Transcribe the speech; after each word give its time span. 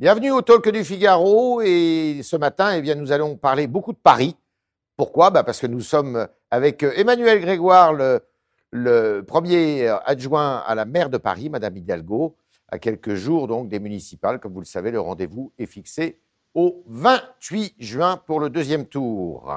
Bienvenue 0.00 0.30
au 0.30 0.42
Talk 0.42 0.68
du 0.68 0.84
Figaro 0.84 1.60
et 1.60 2.20
ce 2.22 2.36
matin, 2.36 2.72
eh 2.76 2.80
bien, 2.80 2.94
nous 2.94 3.10
allons 3.10 3.34
parler 3.34 3.66
beaucoup 3.66 3.92
de 3.92 3.98
Paris. 3.98 4.36
Pourquoi? 4.96 5.30
Bah 5.30 5.42
Parce 5.42 5.58
que 5.58 5.66
nous 5.66 5.80
sommes 5.80 6.28
avec 6.52 6.84
Emmanuel 6.84 7.40
Grégoire, 7.40 7.92
le, 7.92 8.20
le, 8.70 9.22
premier 9.22 9.88
adjoint 10.06 10.58
à 10.58 10.76
la 10.76 10.84
maire 10.84 11.10
de 11.10 11.18
Paris, 11.18 11.50
Madame 11.50 11.76
Hidalgo, 11.76 12.36
à 12.68 12.78
quelques 12.78 13.14
jours 13.14 13.48
donc 13.48 13.68
des 13.68 13.80
municipales. 13.80 14.38
Comme 14.38 14.52
vous 14.52 14.60
le 14.60 14.66
savez, 14.66 14.92
le 14.92 15.00
rendez-vous 15.00 15.50
est 15.58 15.66
fixé 15.66 16.20
au 16.54 16.84
28 16.86 17.74
juin 17.80 18.18
pour 18.24 18.38
le 18.38 18.50
deuxième 18.50 18.86
tour. 18.86 19.52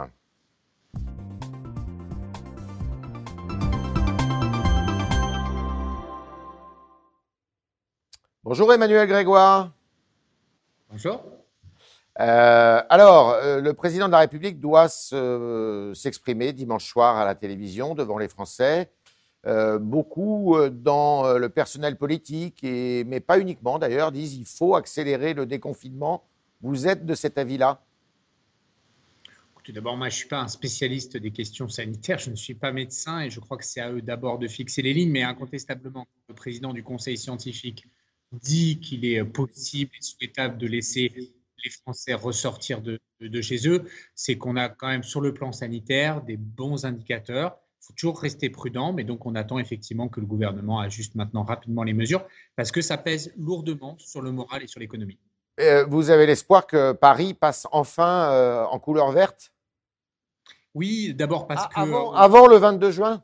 Bonjour 8.43 8.73
Emmanuel 8.73 9.07
Grégoire. 9.07 9.69
Bonjour. 10.91 11.23
Euh, 12.19 12.81
alors, 12.89 13.29
euh, 13.29 13.61
le 13.61 13.73
président 13.73 14.07
de 14.07 14.11
la 14.11 14.19
République 14.19 14.59
doit 14.59 14.89
s'exprimer 14.89 16.51
dimanche 16.51 16.85
soir 16.85 17.15
à 17.15 17.23
la 17.23 17.33
télévision 17.33 17.95
devant 17.95 18.17
les 18.17 18.27
Français. 18.27 18.91
Euh, 19.47 19.79
beaucoup 19.79 20.57
dans 20.69 21.37
le 21.37 21.47
personnel 21.47 21.95
politique, 21.95 22.61
et, 22.63 23.05
mais 23.05 23.21
pas 23.21 23.39
uniquement 23.39 23.79
d'ailleurs, 23.79 24.11
disent 24.11 24.33
qu'il 24.33 24.45
faut 24.45 24.75
accélérer 24.75 25.33
le 25.33 25.45
déconfinement. 25.45 26.23
Vous 26.61 26.87
êtes 26.87 27.05
de 27.05 27.15
cet 27.15 27.37
avis-là? 27.37 27.81
Tout 29.63 29.71
d'abord, 29.71 29.95
moi, 29.95 30.09
je 30.09 30.15
ne 30.15 30.17
suis 30.17 30.27
pas 30.27 30.41
un 30.41 30.47
spécialiste 30.49 31.15
des 31.15 31.31
questions 31.31 31.69
sanitaires, 31.69 32.19
je 32.19 32.31
ne 32.31 32.35
suis 32.35 32.55
pas 32.55 32.73
médecin 32.73 33.21
et 33.21 33.29
je 33.29 33.39
crois 33.39 33.57
que 33.57 33.65
c'est 33.65 33.79
à 33.79 33.91
eux 33.91 34.01
d'abord 34.01 34.39
de 34.39 34.47
fixer 34.47 34.81
les 34.81 34.93
lignes, 34.93 35.11
mais 35.11 35.23
incontestablement, 35.23 36.05
le 36.27 36.35
président 36.35 36.73
du 36.73 36.83
Conseil 36.83 37.17
scientifique 37.17 37.85
dit 38.31 38.79
qu'il 38.79 39.05
est 39.05 39.23
possible 39.23 39.91
et 39.97 40.01
souhaitable 40.01 40.57
de 40.57 40.67
laisser 40.67 41.33
les 41.63 41.69
Français 41.69 42.13
ressortir 42.13 42.81
de, 42.81 42.99
chez 43.41 43.67
eux, 43.67 43.83
c'est 44.15 44.37
qu'on 44.37 44.55
a 44.57 44.69
quand 44.69 44.87
même 44.87 45.03
sur 45.03 45.21
le 45.21 45.33
plan 45.33 45.51
sanitaire 45.51 46.21
des 46.21 46.37
bons 46.37 46.85
indicateurs. 46.85 47.57
Il 47.81 47.85
faut 47.87 47.93
toujours 47.93 48.19
rester 48.19 48.49
prudent, 48.49 48.93
mais 48.93 49.03
donc 49.03 49.25
on 49.25 49.35
attend 49.35 49.59
effectivement 49.59 50.07
que 50.07 50.19
le 50.19 50.25
gouvernement 50.25 50.79
ajuste 50.79 51.15
maintenant 51.15 51.43
rapidement 51.43 51.83
les 51.83 51.93
mesures 51.93 52.25
parce 52.55 52.71
que 52.71 52.81
ça 52.81 52.97
pèse 52.97 53.33
lourdement 53.37 53.95
sur 53.99 54.21
le 54.21 54.31
moral 54.31 54.63
et 54.63 54.67
sur 54.67 54.79
l'économie. 54.79 55.19
Euh, 55.59 55.85
vous 55.85 56.09
avez 56.09 56.25
l'espoir 56.25 56.65
que 56.65 56.93
Paris 56.93 57.33
passe 57.33 57.67
enfin 57.71 58.31
euh, 58.31 58.63
en 58.65 58.79
couleur 58.79 59.11
verte? 59.11 59.51
Oui, 60.73 61.13
d'abord 61.13 61.47
parce 61.47 61.67
ah, 61.75 61.85
que. 61.85 62.15
avant 62.15 62.47
le 62.47 62.57
22 62.57 62.91
juin? 62.91 63.23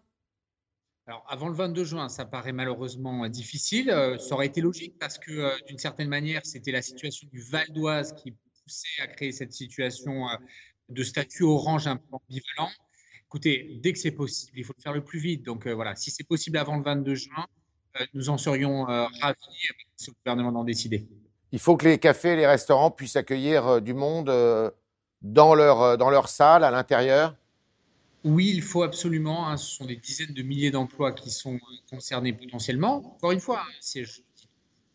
Alors, 1.08 1.24
avant 1.30 1.48
le 1.48 1.54
22 1.54 1.86
juin, 1.86 2.10
ça 2.10 2.26
paraît 2.26 2.52
malheureusement 2.52 3.24
euh, 3.24 3.30
difficile. 3.30 3.90
Euh, 3.90 4.18
ça 4.18 4.36
aurait 4.36 4.48
été 4.48 4.60
logique 4.60 5.00
parce 5.00 5.18
que, 5.18 5.32
euh, 5.32 5.56
d'une 5.66 5.78
certaine 5.78 6.10
manière, 6.10 6.42
c'était 6.44 6.74
la 6.74 6.82
situation 6.82 7.30
du 7.32 7.40
Val 7.40 7.66
d'Oise 7.70 8.14
qui 8.14 8.32
poussait 8.32 9.02
à 9.02 9.08
créer 9.08 9.32
cette 9.32 9.54
situation 9.54 10.28
de 10.90 11.04
statut 11.04 11.44
orange 11.44 11.88
un 11.88 11.96
peu 11.96 12.04
ambivalent. 12.12 12.70
Écoutez, 13.26 13.80
dès 13.82 13.94
que 13.94 14.00
c'est 14.00 14.12
possible, 14.12 14.60
il 14.60 14.66
faut 14.66 14.74
le 14.76 14.82
faire 14.82 14.92
le 14.92 15.04
plus 15.04 15.20
vite. 15.20 15.44
Donc 15.44 15.66
voilà, 15.66 15.96
si 15.96 16.12
c'est 16.12 16.26
possible 16.26 16.58
avant 16.58 16.76
le 16.76 16.84
22 16.84 17.16
juin, 17.16 17.46
nous 18.14 18.30
en 18.30 18.38
serions 18.38 18.84
ravis 18.84 19.38
si 19.96 20.10
le 20.10 20.16
gouvernement 20.26 20.52
d'en 20.52 20.66
décider. 20.66 21.08
Il 21.54 21.60
faut 21.60 21.78
que 21.78 21.86
les 21.86 21.98
cafés 21.98 22.34
et 22.34 22.36
les 22.36 22.48
restaurants 22.48 22.92
puissent 22.92 23.16
accueillir 23.16 23.82
du 23.82 23.94
monde 23.94 24.30
dans 25.22 25.56
leur, 25.56 25.98
dans 25.98 26.10
leur 26.10 26.28
salle, 26.28 26.66
à 26.66 26.72
l'intérieur 26.72 27.34
oui, 28.24 28.52
il 28.54 28.62
faut 28.62 28.84
absolument. 28.84 29.48
Hein, 29.48 29.58
ce 29.58 29.76
sont 29.76 29.86
des 29.86 29.96
dizaines 29.96 30.34
de 30.34 30.42
milliers 30.42 30.72
d'emplois 30.72 31.12
qui 31.12 31.32
sont 31.32 31.60
concernés 31.90 32.34
potentiellement. 32.34 33.16
Encore 33.16 33.32
une 33.32 33.40
fois, 33.40 33.62
hein, 33.62 33.74
c'est 33.80 34.04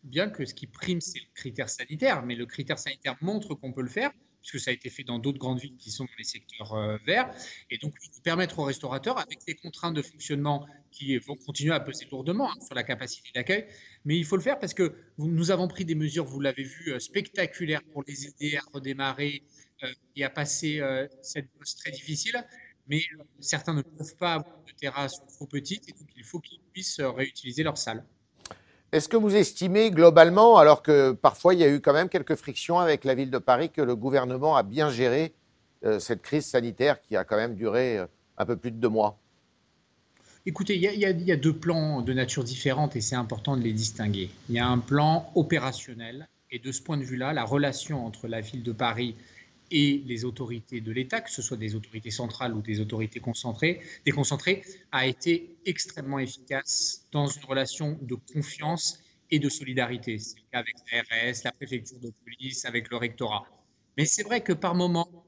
bien 0.03 0.29
que 0.29 0.45
ce 0.45 0.53
qui 0.53 0.67
prime, 0.67 1.01
c'est 1.01 1.19
le 1.19 1.33
critère 1.33 1.69
sanitaire, 1.69 2.23
mais 2.23 2.35
le 2.35 2.45
critère 2.45 2.77
sanitaire 2.77 3.15
montre 3.21 3.55
qu'on 3.55 3.71
peut 3.71 3.81
le 3.81 3.89
faire, 3.89 4.11
puisque 4.41 4.59
ça 4.59 4.71
a 4.71 4.73
été 4.73 4.89
fait 4.89 5.03
dans 5.03 5.19
d'autres 5.19 5.39
grandes 5.39 5.59
villes 5.59 5.77
qui 5.77 5.89
sont 5.89 6.03
dans 6.03 6.11
les 6.17 6.25
secteurs 6.25 6.73
euh, 6.73 6.97
verts. 7.05 7.33
Et 7.69 7.77
donc, 7.77 7.95
permettre 8.23 8.59
aux 8.59 8.65
restaurateurs, 8.65 9.17
avec 9.17 9.39
les 9.47 9.55
contraintes 9.55 9.93
de 9.93 10.01
fonctionnement 10.01 10.67
qui 10.91 11.17
vont 11.17 11.35
continuer 11.35 11.73
à 11.73 11.79
peser 11.79 12.05
lourdement 12.11 12.51
hein, 12.51 12.59
sur 12.63 12.75
la 12.75 12.83
capacité 12.83 13.29
d'accueil, 13.33 13.65
mais 14.05 14.17
il 14.17 14.25
faut 14.25 14.35
le 14.35 14.41
faire 14.43 14.59
parce 14.59 14.73
que 14.73 14.93
nous 15.17 15.49
avons 15.49 15.67
pris 15.67 15.85
des 15.85 15.95
mesures, 15.95 16.25
vous 16.25 16.41
l'avez 16.41 16.63
vu, 16.63 16.91
euh, 16.91 16.99
spectaculaires 16.99 17.81
pour 17.93 18.03
les 18.05 18.27
aider 18.27 18.57
à 18.57 18.61
redémarrer 18.73 19.43
euh, 19.83 19.87
et 20.17 20.23
à 20.25 20.29
passer 20.29 20.81
cette 21.21 21.49
pause 21.51 21.75
très 21.75 21.91
difficile 21.91 22.45
mais 22.87 23.01
euh, 23.19 23.23
certains 23.39 23.73
ne 23.73 23.81
peuvent 23.81 24.15
pas 24.15 24.33
avoir 24.35 24.55
de 24.65 24.71
terrasse 24.79 25.21
trop 25.33 25.45
petite 25.45 25.89
et 25.89 25.91
donc 25.91 26.07
il 26.15 26.23
faut 26.23 26.39
qu'ils 26.39 26.59
puissent 26.71 26.99
euh, 26.99 27.09
réutiliser 27.09 27.63
leur 27.63 27.77
salle. 27.77 28.03
Est-ce 28.91 29.09
que 29.09 29.17
vous 29.17 29.35
estimez 29.35 29.89
globalement, 29.89 30.57
alors 30.57 30.83
que 30.83 31.13
parfois 31.13 31.53
il 31.53 31.59
y 31.59 31.63
a 31.63 31.69
eu 31.69 31.81
quand 31.81 31.93
même 31.93 32.09
quelques 32.09 32.35
frictions 32.35 32.79
avec 32.79 33.05
la 33.05 33.15
ville 33.15 33.31
de 33.31 33.39
Paris, 33.39 33.71
que 33.71 33.81
le 33.81 33.95
gouvernement 33.95 34.55
a 34.55 34.63
bien 34.63 34.89
géré 34.91 35.33
euh, 35.83 35.99
cette 35.99 36.21
crise 36.21 36.45
sanitaire 36.45 37.01
qui 37.01 37.15
a 37.15 37.23
quand 37.23 37.37
même 37.37 37.55
duré 37.55 37.99
un 38.37 38.45
peu 38.45 38.55
plus 38.55 38.71
de 38.71 38.77
deux 38.77 38.89
mois? 38.89 39.17
Écoutez, 40.45 40.75
il 40.75 40.83
y, 40.83 41.23
y, 41.23 41.31
a 41.31 41.37
deux 41.37 41.53
plans 41.53 42.01
de 42.01 42.11
nature 42.11 42.43
différente 42.43 42.97
et 42.97 43.01
c'est 43.01 43.15
important 43.15 43.55
de 43.55 43.61
les 43.61 43.71
distinguer. 43.71 44.29
Il 44.49 44.55
y 44.55 44.59
a 44.59 44.67
un 44.67 44.79
plan 44.79 45.31
opérationnel 45.35 46.27
et 46.51 46.59
de 46.59 46.71
ce 46.71 46.81
point 46.81 46.97
de 46.97 47.03
vue-là, 47.03 47.33
la 47.33 47.45
relation 47.45 48.05
entre 48.05 48.27
la 48.27 48.41
ville 48.41 48.61
de 48.61 48.71
Paris 48.71 49.15
et 49.15 49.17
les 49.73 50.25
autorités 50.25 50.81
de 50.81 50.91
l'État, 50.91 51.21
que 51.21 51.31
ce 51.31 51.41
soit 51.41 51.57
des 51.57 51.75
autorités 51.75 52.11
centrales 52.11 52.53
ou 52.53 52.61
des 52.61 52.79
autorités 52.79 53.19
concentrées, 53.19 53.81
déconcentrées, 54.05 54.63
a 54.91 55.07
été 55.07 55.57
extrêmement 55.65 56.19
efficace 56.19 57.07
dans 57.11 57.27
une 57.27 57.43
relation 57.45 57.97
de 58.01 58.15
confiance 58.15 58.99
et 59.31 59.39
de 59.39 59.49
solidarité. 59.49 60.19
C'est 60.19 60.37
le 60.37 60.43
cas 60.51 60.59
avec 60.59 60.75
l'ARS, 60.91 61.35
la 61.43 61.51
préfecture 61.51 61.99
de 61.99 62.11
police, 62.23 62.65
avec 62.65 62.89
le 62.91 62.97
rectorat. 62.97 63.47
Mais 63.97 64.05
c'est 64.05 64.23
vrai 64.23 64.41
que 64.41 64.53
par 64.53 64.75
moments, 64.75 65.25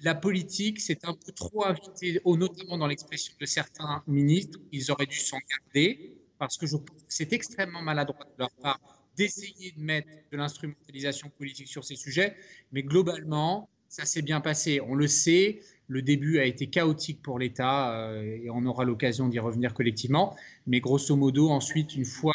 la 0.00 0.14
politique 0.14 0.78
s'est 0.78 0.98
un 1.04 1.14
peu 1.14 1.32
trop 1.32 1.64
invitée, 1.64 2.20
notamment 2.26 2.76
dans 2.76 2.86
l'expression 2.86 3.32
de 3.40 3.46
certains 3.46 4.02
ministres. 4.06 4.58
Ils 4.70 4.90
auraient 4.90 5.06
dû 5.06 5.18
s'en 5.18 5.38
garder 5.50 6.18
parce 6.38 6.58
que 6.58 6.66
c'est 7.08 7.32
extrêmement 7.32 7.80
maladroit 7.80 8.26
de 8.26 8.38
leur 8.38 8.50
part 8.50 8.95
d'essayer 9.16 9.72
de 9.72 9.80
mettre 9.80 10.08
de 10.30 10.36
l'instrumentalisation 10.36 11.30
politique 11.38 11.68
sur 11.68 11.84
ces 11.84 11.96
sujets, 11.96 12.36
mais 12.72 12.82
globalement, 12.82 13.68
ça 13.88 14.04
s'est 14.04 14.22
bien 14.22 14.40
passé. 14.40 14.80
On 14.80 14.94
le 14.94 15.06
sait, 15.06 15.60
le 15.88 16.02
début 16.02 16.38
a 16.38 16.44
été 16.44 16.66
chaotique 16.66 17.22
pour 17.22 17.38
l'État 17.38 17.98
euh, 17.98 18.22
et 18.22 18.50
on 18.50 18.64
aura 18.66 18.84
l'occasion 18.84 19.28
d'y 19.28 19.38
revenir 19.38 19.74
collectivement, 19.74 20.36
mais 20.66 20.80
grosso 20.80 21.14
modo, 21.16 21.50
ensuite, 21.50 21.94
une 21.94 22.04
fois 22.04 22.34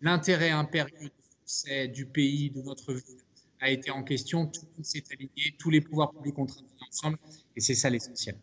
l'intérêt 0.00 0.50
impérieux 0.50 1.10
du 1.92 2.06
pays, 2.06 2.50
de 2.50 2.62
notre 2.62 2.94
vie, 2.94 3.18
a 3.60 3.70
été 3.70 3.90
en 3.90 4.02
question, 4.02 4.46
tout 4.46 4.62
le 4.62 4.68
monde 4.76 4.84
s'est 4.84 5.04
aligné, 5.12 5.54
tous 5.58 5.70
les 5.70 5.80
pouvoirs 5.80 6.10
publics 6.10 6.38
ont 6.38 6.46
travaillé 6.46 6.68
ensemble, 6.88 7.18
et 7.56 7.60
c'est 7.60 7.74
ça 7.74 7.90
l'essentiel. 7.90 8.36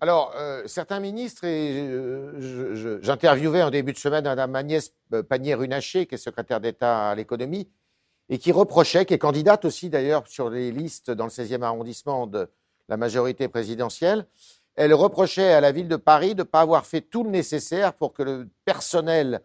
Alors, 0.00 0.32
euh, 0.36 0.62
certains 0.66 0.98
ministres, 0.98 1.44
et 1.44 1.78
euh, 1.78 3.00
j'interviewais 3.02 3.62
en 3.62 3.70
début 3.70 3.92
de 3.92 3.98
semaine 3.98 4.24
Mme 4.24 4.56
Agnès 4.56 4.92
Pannier-Runacher, 5.20 6.06
qui 6.06 6.14
est 6.14 6.18
secrétaire 6.18 6.60
d'État 6.60 7.10
à 7.10 7.14
l'économie, 7.14 7.68
et 8.28 8.38
qui 8.38 8.52
reprochait, 8.52 9.04
qui 9.04 9.14
est 9.14 9.18
candidate 9.18 9.64
aussi 9.64 9.90
d'ailleurs 9.90 10.26
sur 10.26 10.48
les 10.48 10.72
listes 10.72 11.10
dans 11.10 11.24
le 11.24 11.30
16e 11.30 11.62
arrondissement 11.62 12.26
de 12.26 12.48
la 12.88 12.96
majorité 12.96 13.48
présidentielle, 13.48 14.26
elle 14.74 14.94
reprochait 14.94 15.52
à 15.52 15.60
la 15.60 15.72
ville 15.72 15.88
de 15.88 15.96
Paris 15.96 16.34
de 16.34 16.40
ne 16.40 16.44
pas 16.44 16.60
avoir 16.60 16.86
fait 16.86 17.02
tout 17.02 17.24
le 17.24 17.30
nécessaire 17.30 17.92
pour 17.92 18.14
que 18.14 18.22
le 18.22 18.48
personnel, 18.64 19.42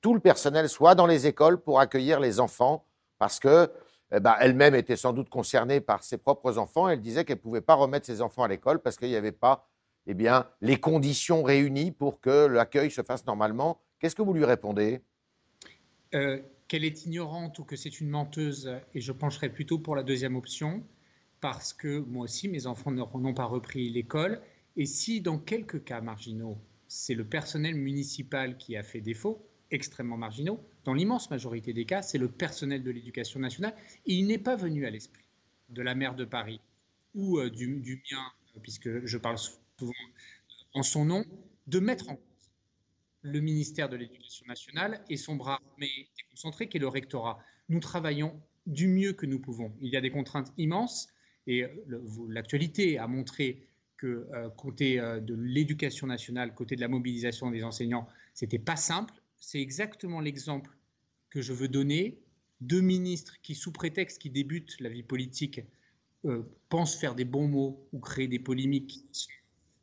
tout 0.00 0.14
le 0.14 0.20
personnel 0.20 0.68
soit 0.68 0.94
dans 0.94 1.06
les 1.06 1.26
écoles 1.26 1.60
pour 1.60 1.78
accueillir 1.78 2.20
les 2.20 2.40
enfants, 2.40 2.86
parce 3.18 3.38
que 3.38 3.70
eh 4.14 4.20
ben, 4.20 4.34
elle-même 4.40 4.74
était 4.74 4.96
sans 4.96 5.12
doute 5.12 5.30
concernée 5.30 5.80
par 5.80 6.04
ses 6.04 6.18
propres 6.18 6.58
enfants. 6.58 6.88
Elle 6.88 7.00
disait 7.00 7.24
qu'elle 7.24 7.36
ne 7.36 7.42
pouvait 7.42 7.62
pas 7.62 7.74
remettre 7.74 8.06
ses 8.06 8.20
enfants 8.20 8.42
à 8.42 8.48
l'école 8.48 8.80
parce 8.80 8.96
qu'il 8.96 9.08
n'y 9.08 9.16
avait 9.16 9.32
pas 9.32 9.66
eh 10.06 10.14
bien, 10.14 10.46
les 10.60 10.78
conditions 10.78 11.42
réunies 11.42 11.92
pour 11.92 12.20
que 12.20 12.46
l'accueil 12.46 12.90
se 12.90 13.02
fasse 13.02 13.24
normalement. 13.26 13.80
Qu'est-ce 14.02 14.16
que 14.16 14.22
vous 14.22 14.34
lui 14.34 14.44
répondez? 14.44 15.00
Euh, 16.14 16.42
Qu'elle 16.66 16.84
est 16.84 17.06
ignorante 17.06 17.60
ou 17.60 17.64
que 17.64 17.76
c'est 17.76 18.00
une 18.00 18.08
menteuse, 18.08 18.68
et 18.94 19.00
je 19.00 19.12
pencherai 19.12 19.48
plutôt 19.48 19.78
pour 19.78 19.94
la 19.94 20.02
deuxième 20.02 20.34
option, 20.34 20.82
parce 21.40 21.72
que 21.72 22.00
moi 22.00 22.24
aussi, 22.24 22.48
mes 22.48 22.66
enfants 22.66 22.90
n'ont 22.90 23.34
pas 23.34 23.44
repris 23.44 23.90
l'école. 23.90 24.42
Et 24.76 24.86
si, 24.86 25.20
dans 25.20 25.38
quelques 25.38 25.84
cas 25.84 26.00
marginaux, 26.00 26.58
c'est 26.88 27.14
le 27.14 27.24
personnel 27.24 27.76
municipal 27.76 28.56
qui 28.56 28.76
a 28.76 28.82
fait 28.82 29.00
défaut, 29.00 29.46
extrêmement 29.70 30.16
marginaux, 30.16 30.58
dans 30.84 30.94
l'immense 30.94 31.30
majorité 31.30 31.72
des 31.72 31.84
cas, 31.84 32.02
c'est 32.02 32.18
le 32.18 32.28
personnel 32.28 32.82
de 32.82 32.90
l'éducation 32.90 33.38
nationale. 33.38 33.76
Et 34.06 34.14
il 34.14 34.26
n'est 34.26 34.38
pas 34.38 34.56
venu 34.56 34.84
à 34.84 34.90
l'esprit 34.90 35.24
de 35.68 35.80
la 35.80 35.94
maire 35.94 36.16
de 36.16 36.24
Paris 36.24 36.60
ou 37.14 37.38
euh, 37.38 37.50
du, 37.50 37.76
du, 37.76 38.02
mien, 38.10 38.24
puisque 38.62 39.06
je 39.06 39.18
parle 39.18 39.36
en 40.74 40.82
son 40.82 41.04
nom, 41.04 41.24
de 41.68 41.78
mettre 41.78 42.10
en 42.10 42.18
le 43.22 43.40
ministère 43.40 43.88
de 43.88 43.96
l'Éducation 43.96 44.46
nationale 44.46 45.04
et 45.08 45.16
son 45.16 45.36
bras 45.36 45.60
armé 45.72 46.08
déconcentré 46.16 46.68
qui 46.68 46.76
est 46.76 46.80
le 46.80 46.88
rectorat. 46.88 47.38
Nous 47.68 47.80
travaillons 47.80 48.40
du 48.66 48.88
mieux 48.88 49.12
que 49.12 49.26
nous 49.26 49.38
pouvons. 49.38 49.72
Il 49.80 49.88
y 49.88 49.96
a 49.96 50.00
des 50.00 50.10
contraintes 50.10 50.52
immenses 50.58 51.08
et 51.46 51.64
l'actualité 52.28 52.98
a 52.98 53.06
montré 53.06 53.66
que 53.96 54.26
euh, 54.34 54.48
côté 54.50 54.98
euh, 54.98 55.20
de 55.20 55.34
l'éducation 55.34 56.08
nationale, 56.08 56.54
côté 56.54 56.74
de 56.74 56.80
la 56.80 56.88
mobilisation 56.88 57.50
des 57.50 57.62
enseignants, 57.62 58.08
c'était 58.34 58.58
pas 58.58 58.76
simple. 58.76 59.14
C'est 59.38 59.60
exactement 59.60 60.20
l'exemple 60.20 60.70
que 61.30 61.40
je 61.40 61.52
veux 61.52 61.68
donner 61.68 62.18
deux 62.60 62.80
ministres 62.80 63.36
qui, 63.42 63.54
sous 63.54 63.72
prétexte 63.72 64.20
qu'ils 64.20 64.32
débutent 64.32 64.76
la 64.80 64.88
vie 64.88 65.04
politique, 65.04 65.60
euh, 66.24 66.42
pensent 66.68 66.96
faire 66.96 67.14
des 67.14 67.24
bons 67.24 67.48
mots 67.48 67.88
ou 67.92 68.00
créer 68.00 68.28
des 68.28 68.38
polémiques 68.38 69.04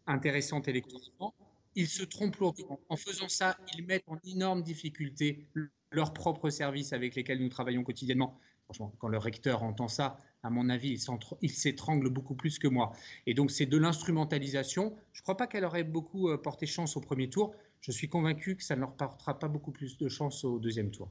intéressantes 0.05 0.67
électoralement, 0.67 1.33
ils 1.75 1.87
se 1.87 2.03
trompent 2.03 2.37
lourdement. 2.37 2.79
En 2.89 2.97
faisant 2.97 3.29
ça, 3.29 3.57
ils 3.77 3.85
mettent 3.85 4.03
en 4.07 4.17
énorme 4.25 4.63
difficulté 4.63 5.47
leurs 5.91 6.13
propres 6.13 6.49
services 6.49 6.93
avec 6.93 7.15
lesquels 7.15 7.41
nous 7.41 7.49
travaillons 7.49 7.83
quotidiennement. 7.83 8.37
Franchement, 8.65 8.93
quand 8.99 9.07
le 9.07 9.17
recteur 9.17 9.63
entend 9.63 9.87
ça, 9.87 10.17
à 10.43 10.49
mon 10.49 10.69
avis, 10.69 11.03
il 11.41 11.49
s'étrangle 11.49 12.09
beaucoup 12.09 12.35
plus 12.35 12.59
que 12.59 12.67
moi. 12.67 12.91
Et 13.25 13.33
donc, 13.33 13.49
c'est 13.49 13.65
de 13.65 13.77
l'instrumentalisation. 13.77 14.95
Je 15.11 15.21
ne 15.21 15.23
crois 15.23 15.35
pas 15.35 15.47
qu'elle 15.47 15.65
aurait 15.65 15.83
beaucoup 15.83 16.29
euh, 16.29 16.37
porté 16.37 16.67
chance 16.67 16.95
au 16.95 17.01
premier 17.01 17.29
tour. 17.29 17.55
Je 17.81 17.91
suis 17.91 18.07
convaincu 18.07 18.55
que 18.55 18.63
ça 18.63 18.75
ne 18.75 18.81
leur 18.81 18.93
portera 18.93 19.39
pas 19.39 19.47
beaucoup 19.47 19.71
plus 19.71 19.97
de 19.97 20.07
chance 20.07 20.43
au 20.43 20.59
deuxième 20.59 20.91
tour. 20.91 21.09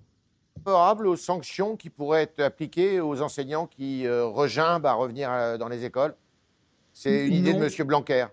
Favorable 0.64 1.06
aux 1.08 1.16
sanctions 1.16 1.76
qui 1.76 1.90
pourraient 1.90 2.22
être 2.22 2.40
appliquées 2.40 3.00
aux 3.00 3.22
enseignants 3.22 3.66
qui 3.66 4.06
euh, 4.06 4.26
regimbent 4.26 4.86
à 4.86 4.94
revenir 4.94 5.30
euh, 5.30 5.58
dans 5.58 5.68
les 5.68 5.84
écoles? 5.84 6.14
C'est 6.92 7.26
une 7.26 7.34
idée 7.34 7.54
de 7.54 7.64
M. 7.64 7.86
Blanquer. 7.86 8.26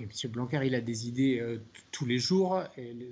M. 0.00 0.30
Blanquer, 0.30 0.60
il 0.64 0.74
a 0.74 0.80
des 0.80 1.08
idées 1.08 1.38
euh, 1.40 1.58
tous 1.92 2.06
les 2.06 2.18
jours, 2.18 2.62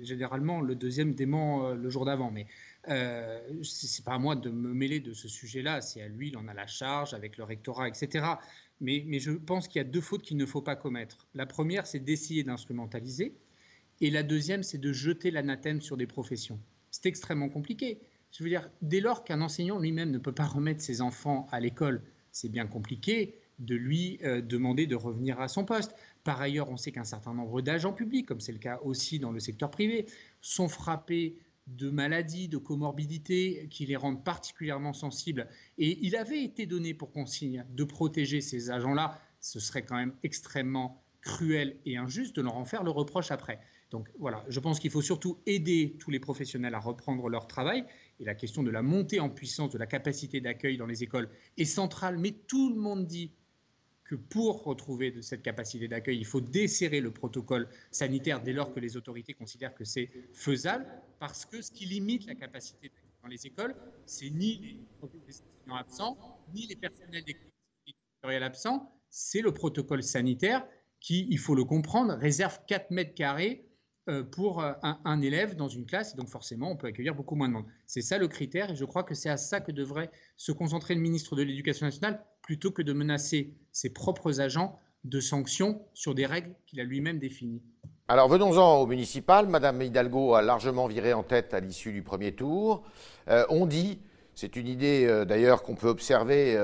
généralement, 0.01 0.61
le 0.61 0.75
deuxième 0.75 1.13
dément 1.13 1.71
le 1.71 1.89
jour 1.89 2.05
d'avant. 2.05 2.31
Mais 2.31 2.47
euh, 2.89 3.39
ce 3.63 3.85
n'est 3.85 4.03
pas 4.03 4.13
à 4.13 4.19
moi 4.19 4.35
de 4.35 4.49
me 4.49 4.73
mêler 4.73 4.99
de 4.99 5.13
ce 5.13 5.27
sujet-là, 5.27 5.81
c'est 5.81 6.01
à 6.01 6.07
lui, 6.07 6.29
il 6.29 6.37
en 6.37 6.47
a 6.47 6.53
la 6.53 6.67
charge 6.67 7.13
avec 7.13 7.37
le 7.37 7.43
rectorat, 7.43 7.87
etc. 7.87 8.25
Mais, 8.81 9.03
mais 9.07 9.19
je 9.19 9.31
pense 9.31 9.67
qu'il 9.67 9.79
y 9.79 9.85
a 9.85 9.87
deux 9.87 10.01
fautes 10.01 10.21
qu'il 10.21 10.37
ne 10.37 10.45
faut 10.45 10.61
pas 10.61 10.75
commettre. 10.75 11.27
La 11.33 11.45
première, 11.45 11.87
c'est 11.87 11.99
d'essayer 11.99 12.43
d'instrumentaliser, 12.43 13.33
et 14.01 14.11
la 14.11 14.23
deuxième, 14.23 14.61
c'est 14.61 14.77
de 14.77 14.91
jeter 14.91 15.31
l'anathème 15.31 15.81
sur 15.81 15.97
des 15.97 16.05
professions. 16.05 16.59
C'est 16.91 17.05
extrêmement 17.07 17.49
compliqué. 17.49 17.99
Je 18.31 18.43
veux 18.43 18.49
dire, 18.49 18.69
dès 18.81 18.99
lors 18.99 19.23
qu'un 19.23 19.41
enseignant 19.41 19.79
lui-même 19.79 20.11
ne 20.11 20.17
peut 20.17 20.33
pas 20.33 20.45
remettre 20.45 20.81
ses 20.81 21.01
enfants 21.01 21.47
à 21.51 21.59
l'école, 21.59 22.01
c'est 22.31 22.49
bien 22.49 22.67
compliqué 22.67 23.35
de 23.59 23.75
lui 23.75 24.19
euh, 24.23 24.41
demander 24.41 24.85
de 24.85 24.95
revenir 24.95 25.39
à 25.39 25.47
son 25.47 25.63
poste. 25.63 25.95
Par 26.25 26.41
ailleurs, 26.41 26.71
on 26.71 26.75
sait 26.75 26.91
qu'un 26.91 27.03
certain 27.03 27.35
nombre 27.35 27.61
d'agents 27.61 27.93
publics, 27.93 28.25
comme 28.25 28.41
c'est 28.41 28.51
le 28.51 28.57
cas 28.57 28.79
aussi 28.83 29.19
dans 29.19 29.31
le 29.31 29.39
secteur 29.39 29.69
privé, 29.69 30.07
sont 30.41 30.67
frappés 30.67 31.37
de 31.67 31.91
maladies, 31.91 32.47
de 32.47 32.57
comorbidités 32.57 33.67
qui 33.69 33.85
les 33.85 33.95
rendent 33.95 34.23
particulièrement 34.23 34.91
sensibles. 34.91 35.47
Et 35.77 35.99
il 36.01 36.15
avait 36.15 36.43
été 36.43 36.65
donné 36.65 36.95
pour 36.95 37.11
consigne 37.11 37.63
de 37.69 37.83
protéger 37.83 38.41
ces 38.41 38.71
agents-là. 38.71 39.21
Ce 39.39 39.59
serait 39.59 39.83
quand 39.83 39.97
même 39.97 40.13
extrêmement 40.23 41.03
cruel 41.21 41.77
et 41.85 41.95
injuste 41.97 42.35
de 42.35 42.41
leur 42.41 42.57
en 42.57 42.65
faire 42.65 42.83
le 42.83 42.91
reproche 42.91 43.29
après. 43.29 43.59
Donc 43.91 44.09
voilà, 44.17 44.43
je 44.49 44.59
pense 44.59 44.79
qu'il 44.79 44.89
faut 44.89 45.03
surtout 45.03 45.37
aider 45.45 45.95
tous 45.99 46.09
les 46.09 46.19
professionnels 46.19 46.73
à 46.73 46.79
reprendre 46.79 47.29
leur 47.29 47.45
travail. 47.45 47.85
Et 48.19 48.25
la 48.25 48.33
question 48.33 48.63
de 48.63 48.71
la 48.71 48.81
montée 48.81 49.19
en 49.19 49.29
puissance 49.29 49.69
de 49.69 49.77
la 49.77 49.85
capacité 49.85 50.41
d'accueil 50.41 50.77
dans 50.77 50.87
les 50.87 51.03
écoles 51.03 51.29
est 51.57 51.65
centrale, 51.65 52.17
mais 52.17 52.31
tout 52.31 52.73
le 52.73 52.79
monde 52.79 53.05
dit 53.05 53.31
que 54.05 54.15
pour 54.15 54.63
retrouver 54.63 55.11
de 55.11 55.21
cette 55.21 55.41
capacité 55.41 55.87
d'accueil, 55.87 56.17
il 56.17 56.25
faut 56.25 56.41
desserrer 56.41 57.01
le 57.01 57.11
protocole 57.11 57.67
sanitaire 57.91 58.41
dès 58.41 58.53
lors 58.53 58.73
que 58.73 58.79
les 58.79 58.95
autorités 58.97 59.33
considèrent 59.33 59.73
que 59.73 59.83
c'est 59.83 60.09
faisable, 60.31 60.85
parce 61.19 61.45
que 61.45 61.61
ce 61.61 61.71
qui 61.71 61.85
limite 61.85 62.25
la 62.27 62.35
capacité 62.35 62.91
dans 63.23 63.27
les 63.27 63.47
écoles, 63.47 63.75
c'est 64.05 64.29
ni 64.29 64.57
les 64.57 64.77
enseignants 65.01 65.75
absents, 65.75 66.39
ni 66.53 66.67
les 66.67 66.75
personnels 66.75 67.23
des 67.23 67.33
collectivités 67.33 68.43
absents, 68.45 68.91
c'est 69.09 69.41
le 69.41 69.51
protocole 69.51 70.03
sanitaire 70.03 70.65
qui, 70.99 71.27
il 71.29 71.39
faut 71.39 71.55
le 71.55 71.63
comprendre, 71.63 72.13
réserve 72.13 72.59
4 72.67 72.91
mètres 72.91 73.15
carrés 73.15 73.65
pour 74.31 74.61
euh, 74.61 74.73
un, 74.83 75.21
élève 75.21 75.55
dans 75.55 75.67
une 75.67 75.85
classe, 75.85 76.15
donc 76.15 76.29
forcément, 76.29 76.71
on 76.71 76.75
peut 76.75 76.87
accueillir 76.87 77.15
beaucoup 77.15 77.35
moins 77.35 77.47
de 77.47 77.53
monde. 77.53 77.65
C'est 77.87 78.01
ça 78.01 78.17
le 78.17 78.27
critère, 78.27 78.71
et 78.71 78.75
je 78.75 78.85
crois 78.85 79.03
que 79.03 79.15
c'est 79.15 79.29
à 79.29 79.37
ça 79.37 79.61
que 79.61 79.71
devrait 79.71 80.11
se 80.37 80.51
concentrer 80.51 80.93
le 80.93 81.01
ministre 81.01 81.35
de 81.35 81.41
l'Éducation 81.41 81.87
nationale, 81.87 82.23
plutôt 82.43 82.71
que 82.71 82.81
de 82.81 82.93
menacer 82.93 83.53
ses 83.71 83.89
propres 83.89 84.41
agents 84.41 84.79
de 85.05 85.19
sanctions 85.19 85.81
sur 85.93 86.13
des 86.13 86.25
règles 86.25 86.53
qu'il 86.67 86.79
a 86.79 86.83
lui-même 86.83 87.19
définies. 87.19 87.61
Alors 88.07 88.29
venons-en 88.29 88.81
au 88.81 88.85
municipal. 88.85 89.47
Madame 89.47 89.81
Hidalgo 89.81 90.35
a 90.35 90.43
largement 90.43 90.87
viré 90.87 91.13
en 91.13 91.23
tête 91.23 91.55
à 91.55 91.59
l'issue 91.59 91.91
du 91.91 92.03
premier 92.03 92.33
tour. 92.33 92.83
Euh, 93.27 93.45
on 93.49 93.65
dit, 93.65 93.99
c'est 94.35 94.55
une 94.55 94.67
idée 94.67 95.23
d'ailleurs 95.27 95.63
qu'on 95.63 95.75
peut 95.75 95.87
observer 95.87 96.55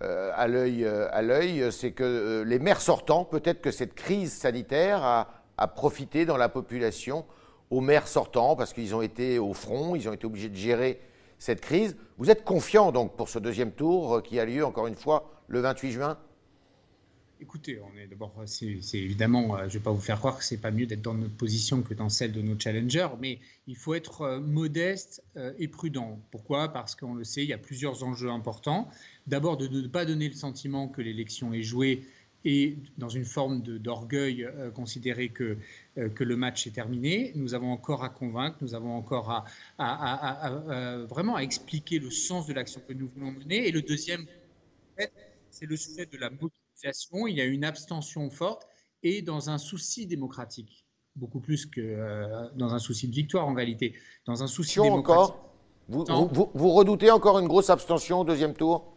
à 0.00 0.46
l'œil, 0.46 1.72
c'est 1.72 1.92
que 1.92 2.44
les 2.46 2.58
maires 2.60 2.80
sortants, 2.80 3.24
peut-être 3.24 3.60
que 3.60 3.70
cette 3.72 3.94
crise 3.94 4.32
sanitaire 4.32 5.02
a 5.02 5.43
à 5.58 5.68
profiter 5.68 6.24
dans 6.24 6.36
la 6.36 6.48
population 6.48 7.24
aux 7.70 7.80
maires 7.80 8.08
sortants 8.08 8.56
parce 8.56 8.72
qu'ils 8.72 8.94
ont 8.94 9.02
été 9.02 9.38
au 9.38 9.52
front, 9.52 9.94
ils 9.96 10.08
ont 10.08 10.12
été 10.12 10.26
obligés 10.26 10.48
de 10.48 10.56
gérer 10.56 11.00
cette 11.38 11.60
crise. 11.60 11.96
Vous 12.18 12.30
êtes 12.30 12.44
confiant 12.44 12.92
donc 12.92 13.16
pour 13.16 13.28
ce 13.28 13.38
deuxième 13.38 13.72
tour 13.72 14.14
euh, 14.14 14.20
qui 14.20 14.38
a 14.38 14.44
lieu 14.44 14.64
encore 14.64 14.86
une 14.86 14.94
fois 14.94 15.30
le 15.48 15.60
28 15.60 15.92
juin? 15.92 16.18
Écoutez, 17.40 17.78
on 17.80 17.98
est 17.98 18.06
d'abord, 18.06 18.32
c'est 18.46 18.78
évidemment, 18.94 19.56
euh, 19.56 19.58
je 19.62 19.64
ne 19.64 19.68
vais 19.70 19.80
pas 19.80 19.90
vous 19.90 20.00
faire 20.00 20.18
croire 20.18 20.38
que 20.38 20.44
c'est 20.44 20.60
pas 20.60 20.70
mieux 20.70 20.86
d'être 20.86 21.02
dans 21.02 21.14
notre 21.14 21.36
position 21.36 21.82
que 21.82 21.92
dans 21.92 22.08
celle 22.08 22.32
de 22.32 22.40
nos 22.40 22.58
challengers, 22.58 23.08
mais 23.20 23.40
il 23.66 23.76
faut 23.76 23.92
être 23.92 24.22
euh, 24.22 24.40
modeste 24.40 25.22
et 25.58 25.68
prudent. 25.68 26.18
Pourquoi? 26.30 26.72
Parce 26.72 26.94
qu'on 26.94 27.14
le 27.14 27.24
sait, 27.24 27.42
il 27.42 27.48
y 27.48 27.52
a 27.52 27.58
plusieurs 27.58 28.04
enjeux 28.04 28.30
importants. 28.30 28.88
D'abord, 29.26 29.56
de 29.56 29.66
ne 29.66 29.86
pas 29.88 30.04
donner 30.04 30.28
le 30.28 30.34
sentiment 30.34 30.88
que 30.88 31.02
l'élection 31.02 31.52
est 31.52 31.62
jouée 31.62 32.04
et 32.44 32.76
dans 32.98 33.08
une 33.08 33.24
forme 33.24 33.62
d'orgueil, 33.62 34.44
euh, 34.44 34.70
considérer 34.70 35.30
que, 35.30 35.56
euh, 35.96 36.08
que 36.10 36.24
le 36.24 36.36
match 36.36 36.66
est 36.66 36.72
terminé. 36.72 37.32
Nous 37.34 37.54
avons 37.54 37.72
encore 37.72 38.04
à 38.04 38.10
convaincre, 38.10 38.58
nous 38.60 38.74
avons 38.74 38.94
encore 38.94 39.30
à, 39.30 39.44
à, 39.78 40.98
vraiment 41.08 41.36
à 41.36 41.42
expliquer 41.42 41.98
le 41.98 42.10
sens 42.10 42.46
de 42.46 42.52
l'action 42.52 42.82
que 42.86 42.92
nous 42.92 43.08
voulons 43.08 43.32
mener. 43.32 43.66
Et 43.66 43.72
le 43.72 43.82
deuxième, 43.82 44.26
c'est 45.50 45.66
le 45.66 45.76
sujet 45.76 46.06
de 46.06 46.18
la 46.18 46.30
mobilisation. 46.30 47.26
Il 47.26 47.36
y 47.36 47.40
a 47.40 47.44
une 47.44 47.64
abstention 47.64 48.28
forte 48.30 48.66
et 49.02 49.22
dans 49.22 49.50
un 49.50 49.58
souci 49.58 50.06
démocratique, 50.06 50.84
beaucoup 51.16 51.40
plus 51.40 51.66
que 51.66 51.80
euh, 51.80 52.48
dans 52.56 52.74
un 52.74 52.78
souci 52.78 53.08
de 53.08 53.14
victoire 53.14 53.48
en 53.48 53.54
réalité, 53.54 53.94
dans 54.26 54.42
un 54.42 54.46
souci 54.46 54.80
démocratique. 54.80 55.10
Encore 55.10 55.50
vous, 55.88 56.04
vous, 56.32 56.50
vous 56.54 56.70
redoutez 56.70 57.10
encore 57.10 57.38
une 57.38 57.46
grosse 57.46 57.68
abstention 57.68 58.20
au 58.20 58.24
deuxième 58.24 58.54
tour? 58.54 58.93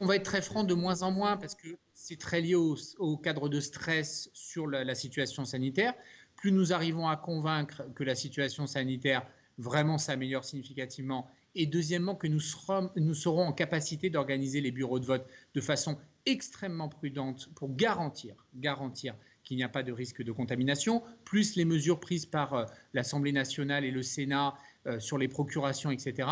On 0.00 0.06
va 0.06 0.16
être 0.16 0.24
très 0.24 0.42
franc 0.42 0.64
de 0.64 0.74
moins 0.74 1.02
en 1.02 1.10
moins 1.10 1.36
parce 1.36 1.54
que 1.54 1.68
c'est 1.94 2.18
très 2.18 2.40
lié 2.40 2.54
au, 2.54 3.16
cadre 3.16 3.48
de 3.48 3.60
stress 3.60 4.30
sur 4.32 4.66
la, 4.66 4.94
situation 4.94 5.44
sanitaire. 5.44 5.94
Plus 6.36 6.52
nous 6.52 6.72
arrivons 6.72 7.08
à 7.08 7.16
convaincre 7.16 7.82
que 7.94 8.04
la 8.04 8.14
situation 8.14 8.66
sanitaire 8.66 9.26
vraiment 9.58 9.98
s'améliore 9.98 10.44
significativement, 10.44 11.30
et 11.54 11.66
deuxièmement 11.66 12.16
que 12.16 12.26
nous 12.26 12.40
serons, 12.40 12.90
nous 12.96 13.14
serons 13.14 13.46
en 13.46 13.52
capacité 13.52 14.10
d'organiser 14.10 14.60
les 14.60 14.72
bureaux 14.72 14.98
de 14.98 15.06
vote 15.06 15.26
de 15.54 15.60
façon 15.60 15.96
extrêmement 16.26 16.88
prudente 16.88 17.48
pour 17.54 17.74
garantir, 17.74 18.34
garantir 18.56 19.14
qu'il 19.44 19.56
n'y 19.56 19.62
a 19.62 19.68
pas 19.68 19.82
de 19.82 19.92
risque 19.92 20.22
de 20.22 20.32
contamination, 20.32 21.02
plus 21.24 21.54
les 21.54 21.64
mesures 21.64 22.00
prises 22.00 22.26
par 22.26 22.54
euh, 22.54 22.64
l'Assemblée 22.94 23.32
nationale 23.32 23.84
et 23.84 23.90
le 23.90 24.02
Sénat 24.02 24.54
euh, 24.86 24.98
sur 24.98 25.18
les 25.18 25.28
procurations, 25.28 25.90
etc. 25.90 26.28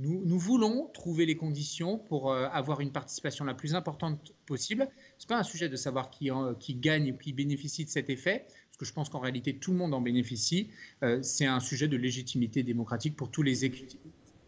Nous, 0.00 0.38
voulons 0.38 0.88
trouver 0.94 1.26
les 1.26 1.36
conditions 1.36 1.98
pour 1.98 2.30
euh, 2.30 2.46
avoir 2.52 2.80
une 2.80 2.92
participation 2.92 3.44
la 3.44 3.54
plus 3.54 3.74
importante 3.74 4.32
possible. 4.46 4.88
Ce 5.18 5.24
n'est 5.24 5.28
pas 5.28 5.38
un 5.38 5.42
sujet 5.42 5.68
de 5.68 5.74
savoir 5.74 6.08
qui, 6.08 6.30
qui 6.60 6.74
gagne 6.74 7.12
ou 7.12 7.16
qui 7.16 7.32
bénéficie 7.32 7.84
de 7.84 7.90
cet 7.90 8.08
effet, 8.08 8.44
parce 8.46 8.76
que 8.78 8.84
je 8.84 8.92
pense 8.92 9.08
qu'en 9.08 9.18
réalité 9.18 9.56
tout 9.56 9.72
le 9.72 9.78
monde 9.78 9.92
en 9.94 10.00
bénéficie. 10.00 10.70
Euh, 11.02 11.20
c'est 11.22 11.46
un 11.46 11.58
sujet 11.58 11.88
de 11.88 11.96
légitimité 11.96 12.62
démocratique 12.62 13.16
pour 13.16 13.28
tous 13.28 13.42
les 13.42 13.64
équipes. 13.64 13.98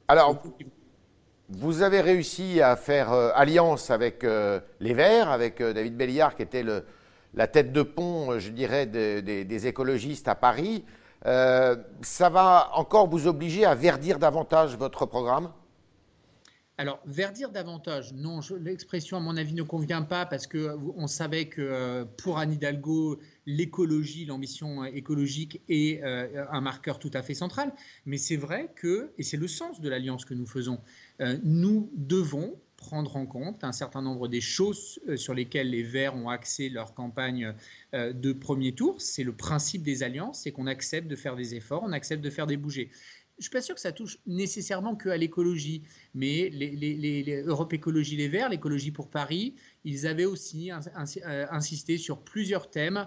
Alors, 0.07 0.40
vous 1.49 1.83
avez 1.83 2.00
réussi 2.00 2.61
à 2.61 2.76
faire 2.76 3.12
euh, 3.12 3.33
alliance 3.35 3.90
avec 3.90 4.23
les 4.23 4.95
Verts, 4.95 5.30
avec 5.30 5.61
David 5.61 5.97
Belliard, 5.97 6.37
qui 6.37 6.42
était 6.42 6.62
le, 6.62 6.85
la 7.35 7.49
tête 7.49 7.73
de 7.73 7.83
pont, 7.83 8.38
je 8.38 8.50
dirais, 8.50 8.87
des 8.87 9.66
écologistes 9.66 10.28
à 10.28 10.37
Paris. 10.37 10.85
Euh, 11.27 11.77
ça 12.03 12.31
va 12.31 12.71
encore 12.75 13.09
vous 13.09 13.27
obliger 13.27 13.65
à 13.65 13.75
verdir 13.75 14.19
davantage 14.19 14.77
votre 14.77 15.07
programme? 15.07 15.50
Alors, 16.79 16.99
verdir 17.05 17.50
davantage, 17.50 18.15
non, 18.15 18.41
l'expression 18.59 19.19
à 19.19 19.21
mon 19.21 19.37
avis 19.37 19.53
ne 19.53 19.62
convient 19.62 20.00
pas 20.00 20.25
parce 20.25 20.47
qu'on 20.47 21.07
savait 21.07 21.45
que 21.45 21.61
euh, 21.61 22.05
pour 22.17 22.39
Anne 22.39 22.55
Hidalgo, 22.55 23.21
l'écologie, 23.45 24.25
l'ambition 24.25 24.87
écologique 24.87 25.61
est 25.69 26.03
euh, 26.03 26.47
un 26.50 26.62
marqueur 26.62 26.99
tout 26.99 27.11
à 27.12 27.21
fait 27.21 27.35
central. 27.35 27.75
Mais 28.07 28.17
c'est 28.17 28.39
vrai 28.39 28.73
que, 28.77 29.12
et 29.19 29.23
c'est 29.23 29.37
le 29.37 29.47
sens 29.47 29.83
de 29.83 29.91
l'alliance 29.91 30.25
que 30.25 30.33
nous 30.33 30.47
faisons, 30.47 30.81
nous 31.43 31.91
devons 31.97 32.55
prendre 32.81 33.17
en 33.17 33.27
compte 33.27 33.63
un 33.63 33.73
certain 33.73 34.03
nombre 34.03 34.27
des 34.27 34.41
choses 34.41 34.99
euh, 35.07 35.17
sur 35.17 35.35
lesquelles 35.35 35.71
les 35.71 35.85
Verts 35.85 36.17
ont 36.17 36.29
axé 36.29 36.69
leur 36.69 36.95
campagne 36.95 37.55
euh, 37.95 38.13
de 38.13 38.33
premier 38.33 38.73
tour. 38.73 39.01
C'est 39.01 39.23
le 39.23 39.33
principe 39.33 39.83
des 39.83 40.03
alliances, 40.03 40.41
c'est 40.43 40.51
qu'on 40.51 40.67
accepte 40.67 41.07
de 41.07 41.15
faire 41.15 41.37
des 41.37 41.55
efforts, 41.55 41.83
on 41.85 41.93
accepte 41.93 42.25
de 42.25 42.31
faire 42.31 42.47
des 42.47 42.57
bougées. 42.57 42.91
je 42.91 43.37
ne 43.39 43.43
suis 43.43 43.51
pas 43.51 43.61
sûr 43.61 43.75
que 43.75 43.81
ça 43.81 43.93
touche 43.93 44.19
nécessairement 44.27 44.97
que 44.97 45.11
à 45.11 45.19
l'écologie, 45.19 45.83
mais 46.15 46.49
les, 46.49 46.71
les, 46.75 47.43
Europe 47.43 47.73
Écologie 47.75 48.17
Les 48.17 48.29
Verts, 48.29 48.49
l'écologie 48.49 48.91
pour 48.93 49.11
Paris, 49.11 49.55
ils 49.85 50.07
avaient 50.07 50.25
aussi 50.25 50.73
euh, 50.73 51.47
insisté 51.51 51.99
sur 51.99 52.23
plusieurs 52.23 52.71
thèmes 52.71 53.07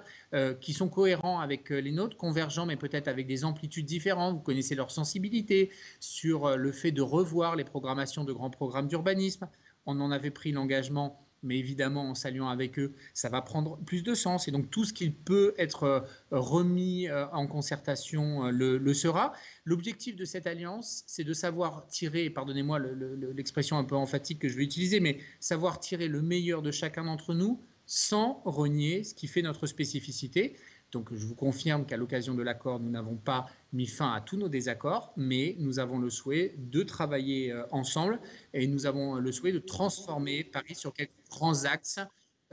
qui 0.60 0.74
sont 0.74 0.90
cohérents 0.90 1.40
avec 1.40 1.70
les 1.70 1.92
nôtres, 1.92 2.18
convergents, 2.18 2.66
mais 2.66 2.78
peut-être 2.78 3.08
avec 3.08 3.28
des 3.28 3.44
amplitudes 3.44 3.86
différentes. 3.86 4.36
Vous 4.36 4.42
connaissez 4.42 4.76
leur 4.76 4.92
sensibilité 4.92 5.72
sur 6.00 6.58
le 6.58 6.72
fait 6.72 6.92
de 6.92 7.02
revoir 7.02 7.56
les 7.56 7.64
programmations 7.64 8.24
de 8.24 8.34
grands 8.34 8.50
programmes 8.52 8.88
d'urbanisme. 8.88 9.48
On 9.86 10.00
en 10.00 10.12
avait 10.12 10.32
pris 10.32 10.52
l'engagement 10.52 11.24
mais 11.44 11.60
évidemment 11.60 12.10
en 12.10 12.16
saluant 12.16 12.48
avec 12.48 12.80
eux, 12.80 12.94
ça 13.14 13.30
va 13.30 13.42
prendre 13.42 13.78
plus 13.86 14.02
de 14.02 14.16
sens. 14.16 14.48
Et 14.48 14.52
donc 14.52 14.72
tout 14.72 14.86
ce 14.86 14.94
qui 14.94 15.10
peut 15.10 15.54
être 15.58 15.84
euh, 15.84 16.00
remis 16.32 17.08
euh, 17.08 17.28
en 17.28 17.46
concertation 17.48 18.48
euh, 18.48 18.52
le, 18.52 18.94
sera. 18.94 19.34
L'objectif 19.66 20.16
de 20.16 20.26
cette 20.26 20.48
alliance, 20.48 21.04
c'est 21.06 21.24
de 21.24 21.34
savoir 21.34 21.86
tirer, 21.88 22.30
pardonnez-moi 22.30 22.80
l'expression 23.36 23.78
un 23.78 23.84
peu 23.84 23.96
emphatique 23.96 24.40
que 24.40 24.50
je 24.50 24.56
vais 24.56 24.64
utiliser, 24.64 25.00
mais 25.00 25.20
savoir 25.40 25.80
tirer 25.80 26.08
le 26.08 26.22
meilleur 26.22 26.62
de 26.62 26.72
chacun 26.72 27.04
d'entre 27.04 27.34
nous 27.34 27.62
sans 27.86 28.42
renier 28.46 29.04
ce 29.04 29.14
qui 29.14 29.28
fait 29.28 29.42
notre 29.42 29.68
spécificité. 29.68 30.56
Donc 30.94 31.12
je 31.12 31.26
vous 31.26 31.36
confirme 31.36 31.86
qu'à 31.86 31.98
l'occasion 31.98 32.36
de 32.36 32.44
l'accord, 32.44 32.80
nous 32.80 32.92
n'avons 32.92 33.16
pas 33.16 33.48
mis 33.74 33.88
fin 33.88 34.14
à 34.14 34.22
tous 34.22 34.38
nos 34.38 34.48
désaccords, 34.48 35.12
mais 35.18 35.56
nous 35.60 35.80
avons 35.80 35.98
le 35.98 36.10
souhait 36.12 36.54
de 36.58 36.84
travailler 36.84 37.52
euh, 37.52 37.66
ensemble 37.72 38.20
et 38.54 38.68
nous 38.68 38.86
avons 38.86 39.16
le 39.16 39.32
souhait 39.32 39.52
de 39.52 39.60
transformer 39.60 40.44
Paris 40.44 40.76
sur 40.76 40.94
quelques 40.94 41.12
grands 41.32 41.66
axes, 41.66 42.00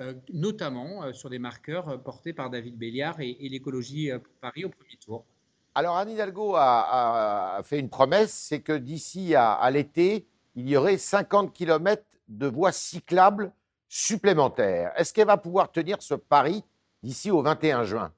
euh, 0.00 0.14
notamment 0.32 1.04
euh, 1.04 1.12
sur 1.12 1.28
des 1.28 1.38
marqueurs 1.38 2.02
portés 2.02 2.32
par 2.32 2.48
David 2.48 2.78
Béliard 2.78 3.20
et, 3.20 3.36
l'écologie 3.50 4.10
Paris 4.40 4.64
au 4.64 4.70
premier 4.70 4.96
tour. 4.96 5.24
Alors 5.74 5.98
Anne 5.98 6.10
Hidalgo 6.10 6.54
a, 6.56 7.60
fait 7.62 7.78
une 7.78 7.90
promesse, 7.90 8.32
c'est 8.32 8.60
que 8.60 8.72
d'ici 8.76 9.34
à, 9.34 9.70
l'été, 9.70 10.26
il 10.56 10.68
y 10.68 10.76
aurait 10.76 10.98
50 10.98 11.52
km 11.52 12.02
de 12.28 12.46
voies 12.46 12.72
cyclables 12.72 13.52
supplémentaires. 13.88 14.92
Est-ce 14.96 15.12
qu'elle 15.12 15.26
va 15.26 15.36
pouvoir 15.36 15.70
tenir 15.70 16.00
ce 16.00 16.14
pari 16.14 16.64
d'ici 17.02 17.30
au 17.30 17.42
21 17.42 17.84
juin? 17.84 18.12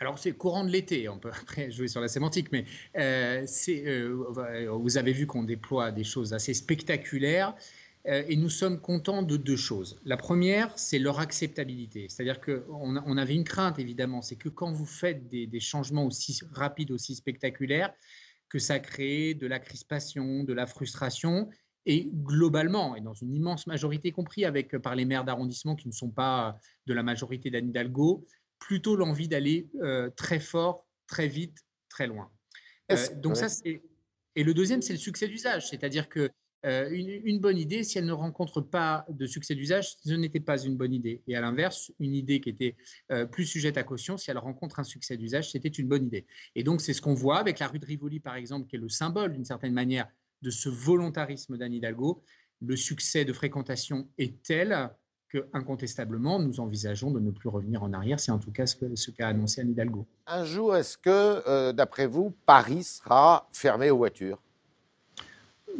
Alors 0.00 0.18
c'est 0.18 0.32
courant 0.32 0.64
de 0.64 0.70
l'été, 0.70 1.08
on 1.08 1.18
peut 1.18 1.30
après 1.40 1.70
jouer 1.70 1.86
sur 1.86 2.00
la 2.00 2.08
sémantique, 2.08 2.50
mais 2.50 2.64
euh, 2.96 3.46
euh, 3.68 4.70
vous 4.70 4.98
avez 4.98 5.12
vu 5.12 5.26
qu'on 5.26 5.44
déploie 5.44 5.92
des 5.92 6.04
choses 6.04 6.32
assez 6.32 6.54
spectaculaires 6.54 7.54
euh, 8.06 8.24
et 8.26 8.36
nous 8.36 8.48
sommes 8.48 8.80
contents 8.80 9.22
de 9.22 9.36
deux 9.36 9.58
choses. 9.58 10.00
La 10.06 10.16
première, 10.16 10.72
c'est 10.78 10.98
leur 10.98 11.20
acceptabilité. 11.20 12.06
C'est-à-dire 12.08 12.40
qu'on 12.40 12.96
on 12.96 13.16
avait 13.18 13.34
une 13.34 13.44
crainte, 13.44 13.78
évidemment, 13.78 14.22
c'est 14.22 14.36
que 14.36 14.48
quand 14.48 14.72
vous 14.72 14.86
faites 14.86 15.28
des, 15.28 15.60
changements 15.60 16.06
aussi 16.06 16.40
rapides, 16.52 16.90
aussi 16.92 17.14
spectaculaires, 17.14 17.92
que 18.48 18.58
ça 18.58 18.78
crée 18.78 19.34
de 19.34 19.46
la 19.46 19.58
crispation, 19.58 20.44
de 20.44 20.52
la 20.54 20.66
frustration. 20.66 21.50
Et 21.86 22.10
globalement, 22.12 22.94
et 22.94 23.00
dans 23.00 23.14
une 23.14 23.34
immense 23.34 23.66
majorité, 23.66 24.12
compris 24.12 24.44
avec 24.44 24.76
par 24.78 24.94
les 24.94 25.06
maires 25.06 25.24
d'arrondissement 25.24 25.76
qui 25.76 25.88
ne 25.88 25.92
sont 25.92 26.10
pas 26.10 26.58
de 26.86 26.92
la 26.92 27.02
majorité 27.02 27.50
d'Anne 27.50 27.70
Hidalgo, 27.70 28.26
plutôt 28.60 28.94
l'envie 28.94 29.26
d'aller 29.26 29.68
euh, 29.82 30.10
très 30.10 30.38
fort, 30.38 30.86
très 31.08 31.26
vite, 31.26 31.58
très 31.88 32.06
loin. 32.06 32.30
Euh, 32.92 32.96
donc 33.16 33.36
ça, 33.36 33.48
c'est... 33.48 33.82
Et 34.36 34.44
le 34.44 34.54
deuxième, 34.54 34.80
c'est 34.80 34.92
le 34.92 34.98
succès 34.98 35.26
d'usage, 35.26 35.68
c'est-à-dire 35.68 36.08
que 36.08 36.30
euh, 36.66 36.88
une, 36.90 37.40
bonne 37.40 37.58
idée, 37.58 37.82
si 37.82 37.98
elle 37.98 38.04
ne 38.04 38.12
rencontre 38.12 38.60
pas 38.60 39.06
de 39.08 39.26
succès 39.26 39.54
d'usage, 39.54 39.96
ce 40.04 40.12
n'était 40.12 40.40
pas 40.40 40.62
une 40.62 40.76
bonne 40.76 40.92
idée. 40.92 41.22
Et 41.26 41.34
à 41.34 41.40
l'inverse, 41.40 41.90
une 41.98 42.14
idée 42.14 42.40
qui 42.40 42.50
était 42.50 42.76
plus 43.32 43.46
sujette 43.46 43.78
à 43.78 43.82
caution, 43.82 44.16
si 44.16 44.30
elle 44.30 44.38
rencontre 44.38 44.78
un 44.78 44.84
succès 44.84 45.16
d'usage, 45.16 45.50
c'était 45.50 45.70
une 45.70 45.88
bonne 45.88 46.06
idée. 46.06 46.26
Et 46.54 46.62
donc, 46.62 46.80
c'est 46.80 46.92
ce 46.92 47.00
qu'on 47.00 47.14
voit 47.14 47.38
avec 47.38 47.58
la 47.58 47.66
rue 47.66 47.78
de 47.78 47.86
Rivoli, 47.86 48.20
par 48.20 48.36
exemple, 48.36 48.68
qui 48.68 48.76
est 48.76 48.78
le 48.80 48.90
symbole, 48.90 49.32
d'une 49.32 49.44
certaine 49.44 49.72
manière, 49.72 50.06
de 50.42 50.50
ce 50.50 50.68
volontarisme 50.68 51.56
d'Anne 51.56 51.72
Hidalgo. 51.72 52.22
Le 52.60 52.76
succès 52.76 53.24
de 53.24 53.32
fréquentation 53.32 54.08
est 54.18 54.42
tel 54.42 54.90
que 55.30 55.46
incontestablement, 55.52 56.38
nous 56.38 56.60
envisageons 56.60 57.10
de 57.10 57.20
ne 57.20 57.30
plus 57.30 57.48
revenir 57.48 57.82
en 57.82 57.92
arrière. 57.92 58.20
C'est 58.20 58.32
en 58.32 58.38
tout 58.38 58.50
cas 58.50 58.66
ce 58.66 59.10
qu'a 59.10 59.28
annoncé 59.28 59.60
Anne 59.60 59.70
Hidalgo. 59.70 60.06
Un 60.26 60.44
jour, 60.44 60.76
est-ce 60.76 60.98
que, 60.98 61.42
euh, 61.48 61.72
d'après 61.72 62.06
vous, 62.06 62.34
Paris 62.46 62.82
sera 62.82 63.48
fermé 63.52 63.90
aux 63.90 63.96
voitures? 63.96 64.42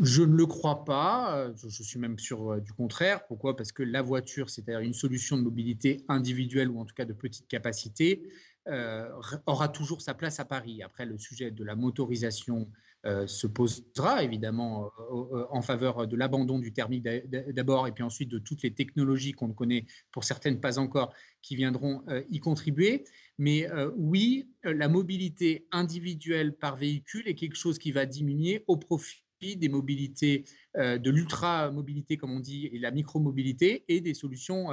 Je 0.01 0.23
ne 0.23 0.35
le 0.37 0.47
crois 0.47 0.85
pas. 0.85 1.49
Je 1.57 1.83
suis 1.83 1.99
même 1.99 2.19
sûr 2.19 2.53
euh, 2.53 2.61
du 2.61 2.73
contraire. 2.73 3.27
Pourquoi? 3.27 3.57
Parce 3.57 3.73
que 3.73 3.83
la 3.83 4.03
voiture, 4.03 4.49
c'est-à-dire 4.49 4.81
une 4.81 4.95
solution 4.95 5.37
de 5.37 5.43
mobilité 5.43 6.05
individuelle 6.09 6.71
ou 6.71 6.79
en 6.79 6.85
tout 6.85 6.95
cas 6.95 7.05
de 7.05 7.13
petite 7.13 7.49
capacité, 7.49 8.23
euh, 8.69 9.09
aura 9.47 9.69
toujours 9.69 10.01
sa 10.01 10.15
place 10.15 10.39
à 10.39 10.45
Paris. 10.45 10.83
Après, 10.83 11.07
le 11.07 11.19
sujet 11.19 11.51
de 11.51 11.65
la 11.65 11.75
motorisation 11.75 12.69
se 13.05 13.47
posera 13.47 14.23
évidemment 14.23 14.91
euh, 15.11 15.47
en 15.51 15.63
faveur 15.63 16.07
de 16.07 16.17
l'abandon 16.17 16.59
du 16.59 16.73
thermique 16.73 17.03
d'abord 17.03 17.87
et 17.87 17.93
puis 17.93 18.03
ensuite 18.03 18.29
de 18.29 18.39
toutes 18.39 18.63
les 18.63 18.75
technologies 18.75 19.33
qu'on 19.33 19.53
connaît, 19.53 19.87
pour 20.13 20.25
certaines 20.25 20.61
pas 20.61 20.79
encore, 20.79 21.15
qui 21.43 21.57
viendront 21.57 22.03
y 22.31 22.39
contribuer. 22.41 23.05
Mais 23.39 23.67
oui, 23.97 24.51
la 24.63 24.89
mobilité 24.89 25.67
individuelle 25.73 26.55
par 26.55 26.77
véhicule 26.77 27.27
est 27.27 27.35
quelque 27.35 27.57
chose 27.57 27.79
qui 27.79 27.93
va 27.93 28.05
diminuer 28.05 28.65
au 28.67 28.77
profit 28.77 29.23
des 29.41 29.69
mobilités, 29.71 30.45
de 30.77 31.11
l'ultra-mobilité, 31.11 32.19
comme 32.19 32.33
on 32.33 32.41
dit, 32.41 32.67
et 32.67 32.79
la 32.79 32.91
micro-mobilité, 32.91 33.85
et 33.89 34.03
des 34.03 34.13
solutions 34.13 34.69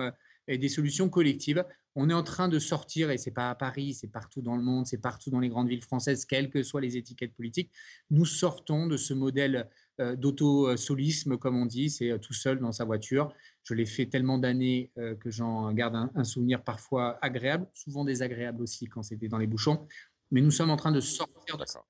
et 0.48 0.58
des 0.58 0.70
solutions 0.70 1.10
collectives. 1.10 1.64
On 1.96 2.10
est 2.10 2.14
en 2.14 2.24
train 2.24 2.48
de 2.48 2.60
sortir, 2.60 3.10
et 3.10 3.18
c'est 3.18 3.32
pas 3.32 3.50
à 3.50 3.56
Paris, 3.56 3.94
c'est 3.96 4.08
partout 4.08 4.42
dans 4.42 4.56
le 4.56 4.62
monde, 4.62 4.86
c'est 4.86 5.02
partout 5.02 5.30
dans 5.32 5.40
les 5.40 5.50
grandes 5.50 5.68
villes 5.68 5.84
françaises, 5.84 6.26
quelles 6.26 6.50
que 6.50 6.62
soient 6.62 6.82
les 6.82 6.96
étiquettes 6.96 7.34
politiques. 7.34 7.72
Nous 8.12 8.26
sortons 8.26 8.88
de 8.88 8.98
ce 8.98 9.14
modèle 9.14 9.68
euh, 10.00 10.16
d'auto-solisme, 10.16 11.38
comme 11.38 11.58
on 11.58 11.66
dit, 11.66 11.90
c'est 11.90 12.12
euh, 12.12 12.20
tout 12.20 12.34
seul 12.34 12.60
dans 12.60 12.72
sa 12.72 12.86
voiture. 12.86 13.34
Je 13.64 13.74
l'ai 13.74 13.88
fait 13.88 14.06
tellement 14.06 14.38
d'années 14.38 14.92
euh, 15.00 15.16
que 15.16 15.32
j'en 15.32 15.72
garde 15.74 15.96
un, 16.14 16.24
souvenir 16.24 16.64
parfois 16.64 17.18
agréable, 17.24 17.68
souvent 17.74 18.06
désagréable 18.06 18.62
aussi 18.62 18.86
quand 18.86 19.02
c'était 19.02 19.28
dans 19.28 19.40
les 19.40 19.48
bouchons. 19.48 19.88
Mais 20.30 20.42
nous 20.42 20.52
sommes 20.52 20.70
en 20.70 20.78
train 20.78 20.92
de 20.92 21.00
sortir 21.00 21.58
de 21.58 21.66
ça. 21.66 21.84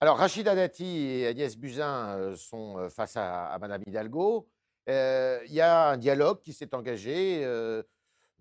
Alors, 0.00 0.16
Rachida 0.16 0.54
Dati 0.54 0.86
et 0.86 1.26
Agnès 1.26 1.58
Buzyn 1.58 2.34
sont 2.34 2.88
face 2.88 3.18
à, 3.18 3.48
à 3.48 3.58
Madame 3.58 3.82
Hidalgo. 3.86 4.48
Euh, 4.90 5.38
il 5.46 5.52
y 5.52 5.60
a 5.60 5.90
un 5.90 5.96
dialogue 5.96 6.40
qui 6.42 6.52
s'est 6.52 6.74
engagé, 6.74 7.44
euh, 7.44 7.82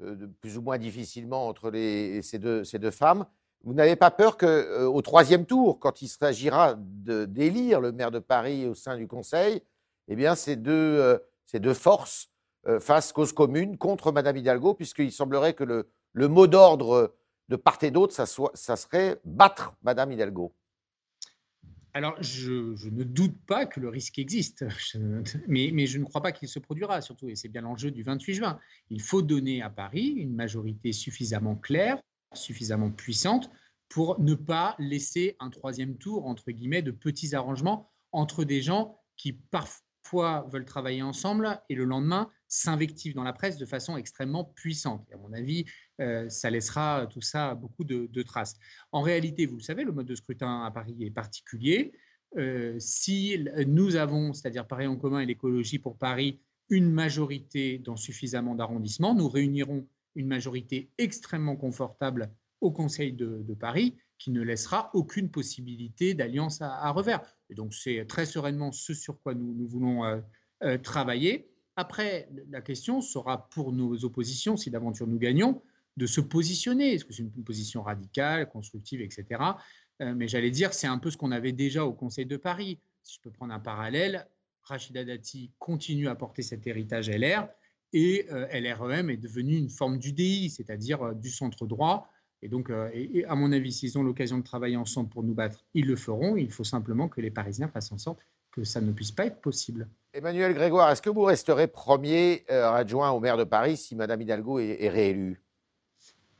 euh, 0.01 0.27
plus 0.41 0.58
ou 0.58 0.62
moins 0.62 0.77
difficilement, 0.77 1.48
entre 1.48 1.72
ces, 2.22 2.39
deux, 2.39 2.91
femmes. 2.91 3.25
Vous 3.63 3.74
n'avez 3.74 3.96
pas 3.96 4.10
peur 4.10 4.38
qu'au 4.38 5.01
troisième 5.01 5.46
tour, 5.46 5.79
quand 5.79 6.01
il 6.01 6.08
s'agira 6.08 6.75
d'élire 6.77 7.82
le 7.82 7.91
maire 7.91 8.10
de 8.10 8.20
Paris 8.20 8.65
au 8.65 8.74
sein 8.74 8.98
du 8.98 9.08
Conseil, 9.08 9.62
eh 10.08 10.15
bien, 10.15 10.36
ces 10.36 10.56
deux, 10.56 11.20
ces 11.46 11.60
deux 11.60 11.74
forces 11.74 12.29
fassent 12.79 13.12
cause 13.12 13.34
commune 13.34 13.77
contre 13.77 14.12
Madame 14.12 14.38
Hidalgo, 14.38 14.74
puisqu'il 14.74 15.12
semblerait 15.12 15.53
que 15.53 15.65
le, 15.65 15.89
le 16.13 16.27
mot 16.29 16.48
d'ordre 16.48 17.13
de 17.50 17.56
part 17.58 17.77
et 17.82 17.91
d'autre, 17.91 18.13
ça, 18.13 18.25
ça 18.53 18.75
serait 18.75 19.20
battre 19.25 19.74
Madame 19.84 20.12
Hidalgo. 20.12 20.53
Alors, 21.93 22.22
je, 22.22 22.88
ne 22.89 23.03
doute 23.03 23.38
pas 23.48 23.65
que 23.65 23.79
le 23.79 23.89
risque 23.89 24.19
existe, 24.19 24.65
mais, 25.48 25.86
je 25.88 25.98
ne 25.98 26.03
crois 26.03 26.22
pas 26.22 26.31
qu'il 26.31 26.48
se 26.48 26.60
produira, 26.60 27.01
surtout, 27.01 27.29
et 27.29 27.36
c'est 27.36 27.50
bien 27.50 27.62
l'enjeu 27.62 27.91
du 27.91 28.03
28 28.03 28.34
juin. 28.36 28.60
Il 28.89 29.01
faut 29.01 29.22
donner 29.22 29.62
à 29.62 29.69
Paris 29.69 30.08
une 30.17 30.36
majorité 30.36 30.91
suffisamment 30.91 31.55
claire, 31.55 32.00
suffisamment 32.34 32.91
puissante, 32.91 33.50
pour 33.89 34.19
ne 34.19 34.36
pas 34.36 34.75
laisser 34.77 35.36
un 35.39 35.50
troisième 35.50 35.98
tour, 35.98 36.27
entre 36.27 36.51
guillemets, 36.51 36.84
de 36.84 36.91
petits 36.91 37.34
arrangements 37.34 37.91
entre 38.12 38.43
des 38.43 38.62
gens 38.62 39.00
qui 39.17 39.34
parfois 39.34 40.48
veulent 40.51 40.65
travailler 40.65 41.01
ensemble 41.01 41.60
et 41.69 41.75
le 41.75 41.86
lendemain 41.86 42.29
s'invectivent 42.50 43.13
dans 43.13 43.24
la 43.24 43.32
presse 43.32 43.58
de 43.58 43.65
façon 43.65 43.96
extrêmement 43.96 44.44
puissante. 44.44 45.08
Et 45.10 45.13
à 45.13 45.18
mon 45.18 45.32
avis, 45.32 45.65
euh, 46.01 46.27
ça 46.29 46.50
laissera 46.50 47.08
tout 47.10 47.22
ça 47.22 47.56
beaucoup 47.56 47.84
de, 47.84 48.24
traces. 48.24 48.58
En 48.91 49.01
réalité, 49.01 49.46
vous 49.46 49.58
le 49.58 49.62
savez, 49.62 49.84
le 49.84 49.91
mode 49.91 50.08
de 50.08 50.15
scrutin 50.15 50.63
à 50.65 50.72
Paris 50.72 50.98
est 51.00 51.12
particulier. 51.12 51.94
Euh, 52.38 52.75
si 52.79 53.48
nous 53.68 53.96
avons, 53.96 54.34
c'est-à-dire 54.34 54.68
Paris 54.68 54.88
en 54.88 54.98
commun 54.98 55.20
et 55.20 55.25
l'écologie 55.25 55.79
pour 55.79 55.98
Paris, 55.98 56.41
une 56.70 56.91
majorité 56.91 57.77
dans 57.77 57.96
suffisamment 57.96 58.56
d'arrondissements, 58.56 59.15
nous 59.15 59.29
réunirons 59.29 59.88
une 60.15 60.27
majorité 60.27 60.89
extrêmement 60.98 61.56
confortable 61.56 62.32
au 62.62 62.72
Conseil 62.72 63.13
de, 63.13 63.53
Paris 63.60 63.96
qui 64.18 64.32
ne 64.32 64.41
laissera 64.41 64.89
aucune 64.94 65.29
possibilité 65.29 66.13
d'alliance 66.13 66.62
à, 66.62 66.91
revers. 66.91 67.22
Et 67.50 67.56
donc 67.56 67.74
c'est 67.74 68.06
très 68.06 68.25
sereinement 68.25 68.72
ce 68.72 68.94
sur 68.94 69.22
quoi 69.22 69.34
nous, 69.34 69.68
voulons 69.68 70.03
euh, 70.63 70.77
travailler. 70.79 71.50
Après, 71.79 72.27
la 72.50 72.59
question 72.59 73.00
sera 73.00 73.48
pour 73.51 73.71
nos 73.71 74.03
oppositions, 74.03 74.57
si 74.57 74.69
d'aventure 74.69 75.07
nous 75.07 75.17
gagnons, 75.17 75.62
de 75.95 76.05
se 76.07 76.19
positionner. 76.19 76.95
Est-ce 76.95 77.05
que 77.05 77.13
c'est 77.13 77.24
une 77.24 77.31
position 77.45 77.83
radicale, 77.83 78.50
constructive, 78.50 79.00
etc. 79.00 79.41
Euh, 80.01 80.13
mais 80.13 80.27
j'allais 80.27 80.51
dire, 80.51 80.74
c'est 80.74 80.88
un 80.88 80.98
peu 80.98 81.09
ce 81.09 81.15
qu'on 81.15 81.31
avait 81.31 81.53
déjà 81.53 81.86
au 81.86 81.93
Conseil 81.93 82.25
de 82.25 82.36
Paris. 82.36 82.81
Si 83.01 83.15
je 83.15 83.21
peux 83.21 83.31
prendre 83.31 83.53
un 83.53 83.62
parallèle, 83.62 84.27
Rachida 84.63 85.05
Dati 85.05 85.53
continue 85.57 86.09
à 86.09 86.15
porter 86.15 86.41
cet 86.41 86.67
héritage 86.67 87.09
LR 87.09 87.48
et 87.93 88.25
euh, 88.29 88.45
LREM 88.51 89.09
est 89.09 89.15
devenu 89.15 89.55
une 89.55 89.69
forme 89.69 90.00
d'UDI, 90.00 90.50
c'est-à-dire 90.50 91.01
euh, 91.01 91.13
du 91.13 91.29
centre 91.29 91.65
droit, 91.65 92.12
Et 92.41 92.50
donc, 92.50 92.71
à 92.71 93.36
mon 93.36 93.53
avis, 93.53 93.71
s'ils 93.71 93.98
ont 93.98 94.03
l'occasion 94.03 94.38
de 94.38 94.43
travailler 94.43 94.75
ensemble 94.75 95.07
pour 95.07 95.24
nous 95.24 95.33
battre, 95.33 95.63
ils 95.74 95.86
le 95.86 95.95
feront. 95.95 96.36
Il 96.36 96.51
faut 96.51 96.65
simplement 96.65 97.07
que 97.07 97.21
les 97.21 97.31
Parisiens 97.31 97.69
fassent 97.69 97.93
en 97.93 97.98
sorte 97.98 98.19
que 98.51 98.63
ça 98.63 98.82
ne 98.82 98.91
puisse 98.91 99.12
pas 99.12 99.25
être 99.25 99.41
possible. 99.41 99.88
Emmanuel 100.13 100.53
Grégoire, 100.53 100.91
est-ce 100.91 101.01
que 101.01 101.10
vous 101.10 101.24
resterez 101.24 101.68
premier 101.68 102.44
adjoint 102.50 103.12
au 103.12 103.20
maire 103.20 103.38
de 103.38 103.44
Paris 103.44 103.77
si 103.77 103.96
Madame 103.96 104.22
Hidalgo 104.22 104.60
est 104.60 104.89
réélue? 104.89 105.41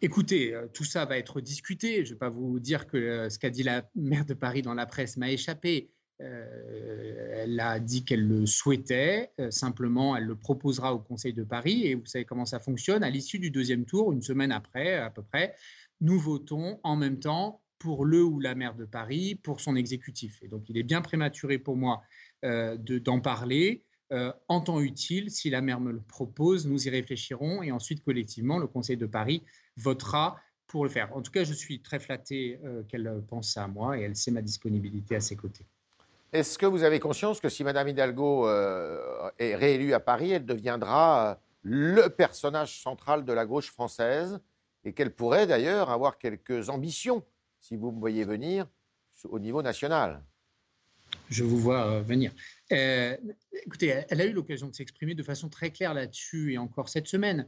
Écoutez, 0.02 0.54
euh, 0.54 0.68
tout 0.74 0.86
ça 0.86 1.04
va 1.04 1.18
être 1.18 1.42
discuté. 1.42 2.06
Je 2.06 2.12
ne 2.12 2.16
vais 2.16 2.20
pas 2.20 2.30
vous 2.30 2.60
dire 2.60 2.88
que 2.88 2.96
euh, 2.96 3.30
ce 3.30 3.38
qu'a 3.38 3.50
dit 3.50 3.64
la 3.64 3.84
maire 3.96 4.26
de 4.26 4.34
Paris 4.34 4.62
dans 4.62 4.74
la 4.74 4.86
presse 4.86 5.18
m'a 5.18 5.30
échappé. 5.30 5.90
Euh, 6.22 7.44
elle 7.44 7.60
a 7.60 7.80
dit 7.80 8.06
qu'elle 8.06 8.26
le 8.26 8.46
souhaitait. 8.46 9.32
simplement, 9.50 10.16
elle 10.16 10.26
le 10.26 10.36
proposera 10.36 10.94
au 10.94 11.00
Conseil 11.00 11.34
de 11.34 11.44
Paris. 11.44 11.86
Et 11.86 11.96
vous 11.96 12.06
savez 12.06 12.24
comment 12.24 12.46
ça 12.46 12.60
fonctionne. 12.60 13.04
À 13.04 13.10
l'issue 13.10 13.40
du 13.40 13.52
deuxième 13.52 13.86
tour, 13.86 14.14
une 14.14 14.22
semaine 14.22 14.54
après, 14.54 14.96
à 14.96 15.10
peu 15.10 15.22
près, 15.22 15.56
nous 16.00 16.18
votons 16.18 16.80
en 16.84 16.96
même 16.96 17.20
temps 17.20 17.62
pour 17.80 18.06
le 18.06 18.24
ou 18.24 18.40
la 18.40 18.56
maire 18.56 18.76
de 18.76 18.86
Paris, 18.86 19.36
pour 19.36 19.62
son 19.62 19.76
exécutif. 19.76 20.44
Et 20.44 20.48
donc, 20.48 20.70
il 20.70 20.78
est 20.78 20.84
bien 20.84 21.02
prématuré 21.02 21.58
pour 21.58 21.76
moi 21.76 22.04
d'en 22.44 23.20
parler. 23.20 23.84
en 24.48 24.62
temps 24.62 24.80
utile, 24.80 25.32
si 25.32 25.50
la 25.50 25.62
maire 25.62 25.80
me 25.80 25.92
le 25.92 26.02
propose, 26.02 26.68
nous 26.68 26.88
y 26.88 26.90
réfléchirons 26.90 27.64
et 27.64 27.72
ensuite 27.72 28.04
collectivement, 28.04 28.58
le 28.58 28.68
Conseil 28.68 28.98
de 28.98 29.06
Paris 29.06 29.44
votera 29.78 30.38
pour 30.70 30.84
le 30.84 30.90
faire. 30.90 31.14
En 31.16 31.22
tout 31.22 31.32
cas, 31.32 31.44
je 31.44 31.54
suis 31.54 31.82
très 31.82 32.00
flatté 32.00 32.60
euh, 32.64 32.84
qu'elle 32.84 33.22
pense 33.28 33.58
à 33.58 33.68
moi 33.68 33.98
et 33.98 34.04
elle 34.04 34.16
sait 34.16 34.32
ma 34.32 34.42
disponibilité 34.42 35.16
à 35.16 35.20
ses 35.20 35.36
côtés. 35.36 35.66
Est-ce 36.32 36.58
que 36.60 36.68
vous 36.68 36.84
avez 36.84 37.00
conscience 37.00 37.42
que 37.42 37.50
si 37.50 37.64
Mme 37.64 37.90
Hidalgo 37.90 38.48
euh, 38.48 39.32
est 39.40 39.56
réélue 39.56 39.94
à 39.94 40.00
Paris, 40.00 40.32
elle 40.32 40.46
deviendra 40.46 41.32
euh, 41.32 41.36
le 41.64 42.08
personnage 42.10 42.82
central 42.82 43.26
de 43.26 43.34
la 43.34 43.46
gauche 43.46 43.72
française 43.72 44.40
et 44.86 44.94
qu'elle 44.94 45.14
pourrait 45.14 45.48
d'ailleurs 45.48 45.90
avoir 45.90 46.20
quelques 46.20 46.70
ambitions, 46.70 47.24
si 47.62 47.76
vous 47.76 47.92
me 47.92 48.00
voyez 48.00 48.24
venir, 48.24 48.68
au 49.26 49.40
niveau 49.40 49.62
national 49.62 50.24
Je 51.30 51.44
vous 51.44 51.58
vois 51.58 52.02
venir. 52.02 52.32
écoutez, 52.70 54.04
elle 54.10 54.22
a 54.22 54.26
eu 54.26 54.34
l'occasion 54.34 54.68
de 54.68 54.76
s'exprimer 54.76 55.16
de 55.16 55.24
façon 55.24 55.50
très 55.50 55.72
claire 55.72 55.94
là-dessus 55.94 56.54
et 56.54 56.58
encore 56.58 56.90
cette 56.90 57.08
semaine. 57.08 57.48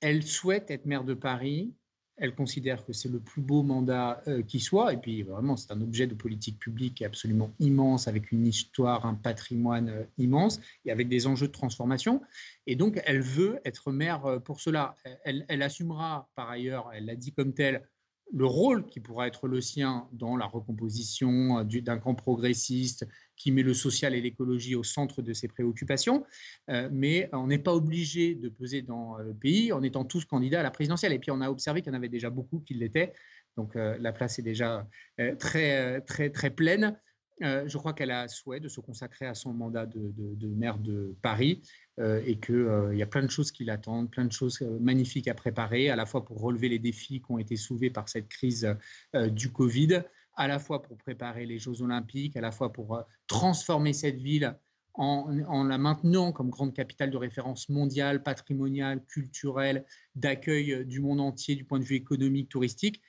Elle 0.00 0.22
souhaite 0.24 0.70
être 0.70 0.86
maire 0.86 1.04
de 1.04 1.14
Paris. 1.14 1.74
Elle 2.20 2.34
considère 2.34 2.84
que 2.84 2.92
c'est 2.92 3.08
le 3.08 3.20
plus 3.20 3.42
beau 3.42 3.62
mandat 3.62 4.20
euh, 4.26 4.42
qui 4.42 4.58
soit. 4.58 4.92
Et 4.92 4.96
puis, 4.96 5.22
vraiment, 5.22 5.56
c'est 5.56 5.72
un 5.72 5.80
objet 5.80 6.08
de 6.08 6.14
politique 6.14 6.58
publique 6.58 7.00
absolument 7.02 7.52
immense, 7.60 8.08
avec 8.08 8.32
une 8.32 8.44
histoire, 8.44 9.06
un 9.06 9.14
patrimoine 9.14 9.88
euh, 9.88 10.04
immense 10.18 10.60
et 10.84 10.90
avec 10.90 11.08
des 11.08 11.28
enjeux 11.28 11.46
de 11.46 11.52
transformation. 11.52 12.20
Et 12.66 12.74
donc, 12.74 13.00
elle 13.06 13.20
veut 13.20 13.60
être 13.64 13.92
maire 13.92 14.26
euh, 14.26 14.40
pour 14.40 14.60
cela. 14.60 14.96
Elle, 15.24 15.44
elle 15.48 15.62
assumera, 15.62 16.28
par 16.34 16.50
ailleurs, 16.50 16.90
elle 16.92 17.06
l'a 17.06 17.14
dit 17.14 17.32
comme 17.32 17.54
telle, 17.54 17.88
le 18.32 18.44
rôle 18.44 18.86
qui 18.86 19.00
pourra 19.00 19.26
être 19.26 19.48
le 19.48 19.60
sien 19.60 20.06
dans 20.12 20.36
la 20.36 20.46
recomposition 20.46 21.64
d'un 21.64 21.98
camp 21.98 22.14
progressiste 22.14 23.06
qui 23.36 23.52
met 23.52 23.62
le 23.62 23.74
social 23.74 24.14
et 24.14 24.20
l'écologie 24.20 24.74
au 24.74 24.84
centre 24.84 25.22
de 25.22 25.32
ses 25.32 25.48
préoccupations. 25.48 26.24
Euh, 26.68 26.88
mais 26.92 27.30
on 27.32 27.46
n'est 27.46 27.58
pas 27.58 27.74
obligé 27.74 28.34
de 28.34 28.48
peser 28.48 28.82
dans 28.82 29.16
le 29.18 29.32
pays 29.32 29.72
en 29.72 29.82
étant 29.82 30.04
tous 30.04 30.24
candidats 30.24 30.60
à 30.60 30.62
la 30.62 30.70
présidentielle. 30.70 31.12
Et 31.12 31.18
puis 31.18 31.30
on 31.30 31.40
a 31.40 31.50
observé 31.50 31.80
qu'il 31.80 31.92
y 31.92 31.94
en 31.94 31.98
avait 31.98 32.08
déjà 32.08 32.30
beaucoup 32.30 32.60
qui 32.60 32.74
l'étaient. 32.74 33.12
Donc 33.56 33.76
euh, 33.76 33.96
la 33.98 34.12
place 34.12 34.38
est 34.38 34.42
déjà 34.42 34.86
euh, 35.20 35.34
très, 35.36 36.00
très, 36.02 36.30
très 36.30 36.50
pleine. 36.50 36.98
je 37.40 37.78
crois 37.78 37.92
qu'elle 37.92 38.10
a 38.10 38.28
souhait 38.28 38.60
de 38.60 38.68
se 38.68 38.80
consacrer 38.80 39.26
à 39.26 39.34
son 39.34 39.54
mandat 39.54 39.86
de 39.86 40.48
maire 40.48 40.78
de 40.78 41.16
Paris 41.22 41.62
et 41.98 42.38
qu'il 42.38 42.94
y 42.94 43.02
a 43.02 43.06
plein 43.06 43.22
de 43.22 43.30
choses 43.30 43.50
qui 43.50 43.64
l'attendent, 43.64 44.10
plein 44.10 44.24
de 44.24 44.32
choses 44.32 44.60
magnifiques 44.80 45.26
à 45.28 45.34
préparer, 45.34 45.90
à 45.90 45.96
la 45.96 46.06
fois 46.06 46.24
pour 46.24 46.40
relever 46.40 46.68
les 46.68 46.78
défis 46.78 47.20
qui 47.20 47.30
ont 47.30 47.38
été 47.38 47.56
soulevés 47.56 47.90
par 47.90 48.08
cette 48.08 48.28
crise 48.28 48.76
du 49.14 49.50
Covid, 49.50 50.02
à 50.38 50.46
la 50.46 50.60
fois 50.60 50.82
pour 50.82 50.96
préparer 50.96 51.44
les 51.44 51.58
Jeux 51.58 51.82
olympiques, 51.82 52.36
à 52.36 52.40
la 52.40 52.52
fois 52.52 52.72
pour 52.72 52.94
euh, 52.94 53.02
transformer 53.26 53.92
cette 53.92 54.18
ville 54.18 54.56
en, 54.94 55.64
la 55.64 55.78
maintenant 55.78 56.32
comme 56.32 56.50
grande 56.50 56.74
capitale 56.74 57.10
de 57.10 57.16
référence 57.16 57.68
mondiale, 57.68 58.22
patrimoniale, 58.22 59.04
culturelle, 59.06 59.84
d'accueil 60.14 60.72
euh, 60.72 60.84
du 60.84 61.00
monde 61.00 61.20
entier 61.20 61.56
du 61.56 61.64
point 61.64 61.80
de 61.80 61.84
vue 61.84 61.96
économique, 61.96 62.48
touristique, 62.48 63.02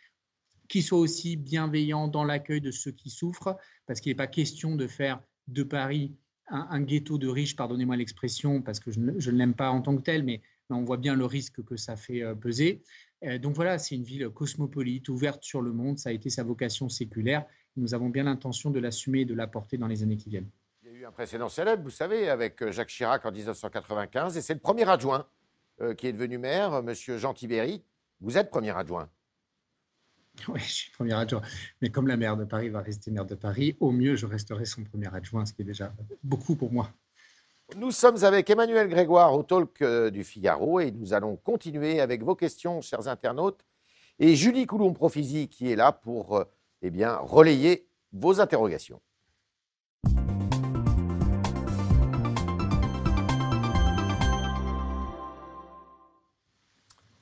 qui 0.67 0.81
soit 0.81 0.99
aussi 0.99 1.37
bienveillant 1.37 2.07
dans 2.07 2.23
l'accueil 2.23 2.61
de 2.61 2.71
ceux 2.71 2.91
qui 2.91 3.11
souffrent, 3.11 3.55
parce 3.85 4.01
qu'il 4.01 4.09
n'est 4.09 4.15
pas 4.15 4.27
question 4.27 4.75
de 4.75 4.87
faire 4.87 5.21
de 5.47 5.63
Paris 5.63 6.15
un, 6.49 6.81
ghetto 6.81 7.17
de 7.17 7.27
riches, 7.27 7.55
pardonnez-moi 7.55 7.95
l'expression, 7.95 8.61
parce 8.61 8.79
que 8.79 8.91
je 8.91 8.99
ne, 8.99 9.37
l'aime 9.37 9.53
pas 9.53 9.69
en 9.69 9.81
tant 9.81 9.95
que 9.95 10.01
tel, 10.01 10.23
mais 10.23 10.41
on 10.69 10.83
voit 10.83 10.97
bien 10.97 11.15
le 11.15 11.25
risque 11.25 11.63
que 11.63 11.75
ça 11.75 11.95
fait 11.95 12.23
euh, 12.23 12.35
peser. 12.35 12.83
Euh, 13.23 13.37
donc 13.37 13.55
voilà, 13.55 13.77
c'est 13.77 13.95
une 13.95 14.03
ville 14.03 14.29
cosmopolite, 14.29 15.09
ouverte 15.09 15.43
sur 15.43 15.61
le 15.61 15.71
monde. 15.71 15.97
Ça 15.97 16.09
a 16.09 16.11
été 16.11 16.29
sa 16.29 16.43
vocation 16.43 16.89
séculaire. 16.89 17.45
Nous 17.75 17.93
avons 17.93 18.09
bien 18.09 18.23
l'intention 18.23 18.69
de 18.69 18.79
l'assumer 18.79 19.21
et 19.21 19.25
de 19.25 19.33
l'apporter 19.33 19.77
dans 19.77 19.87
les 19.87 20.03
années 20.03 20.17
qui 20.17 20.29
viennent. 20.29 20.49
Il 20.83 20.91
y 20.91 20.95
a 20.95 20.97
eu 20.99 21.05
un 21.05 21.11
précédent 21.11 21.49
célèbre, 21.49 21.83
vous 21.83 21.89
savez, 21.89 22.29
avec 22.29 22.61
euh, 22.61 22.71
Jacques 22.71 22.89
Chirac 22.89 23.25
en 23.25 23.31
1995, 23.31 24.37
et 24.37 24.41
c'est 24.41 24.53
le 24.53 24.59
premier 24.59 24.87
adjoint 24.89 25.27
qui 25.95 26.07
est 26.07 26.11
devenu 26.11 26.37
maire, 26.37 26.83
M. 26.85 26.93
Jean 27.17 27.33
Tibéry. 27.33 27.81
Vous 28.19 28.37
êtes 28.37 28.49
premier 28.49 28.75
adjoint. 28.75 29.09
Oui, 30.47 30.59
je 30.59 30.71
suis 30.71 30.91
premier 30.91 31.13
adjoint. 31.13 31.41
Mais 31.81 31.89
comme 31.89 32.07
la 32.07 32.17
maire 32.17 32.37
de 32.37 32.45
Paris 32.45 32.69
va 32.69 32.81
rester 32.81 33.11
maire 33.11 33.25
de 33.25 33.35
Paris, 33.35 33.75
au 33.79 33.91
mieux, 33.91 34.15
je 34.15 34.25
resterai 34.25 34.65
son 34.65 34.83
premier 34.83 35.13
adjoint, 35.13 35.45
ce 35.45 35.53
qui 35.53 35.61
est 35.61 35.65
déjà 35.65 35.93
beaucoup 36.23 36.55
pour 36.55 36.71
moi. 36.71 36.91
Nous 37.75 37.91
sommes 37.91 38.23
avec 38.23 38.49
Emmanuel 38.49 38.87
Grégoire 38.87 39.33
au 39.33 39.43
talk 39.43 39.81
euh, 39.81 40.09
du 40.09 40.23
Figaro 40.23 40.79
et 40.79 40.91
nous 40.91 41.13
allons 41.13 41.35
continuer 41.35 41.99
avec 42.01 42.23
vos 42.23 42.35
questions, 42.35 42.81
chers 42.81 43.07
internautes, 43.07 43.63
et 44.17 44.35
Julie 44.35 44.65
Coulomb-Profisi 44.65 45.49
qui 45.49 45.71
est 45.71 45.75
là 45.75 45.91
pour 45.91 46.37
euh, 46.37 46.45
eh 46.81 46.89
bien, 46.89 47.17
relayer 47.17 47.87
vos 48.11 48.41
interrogations. 48.41 48.99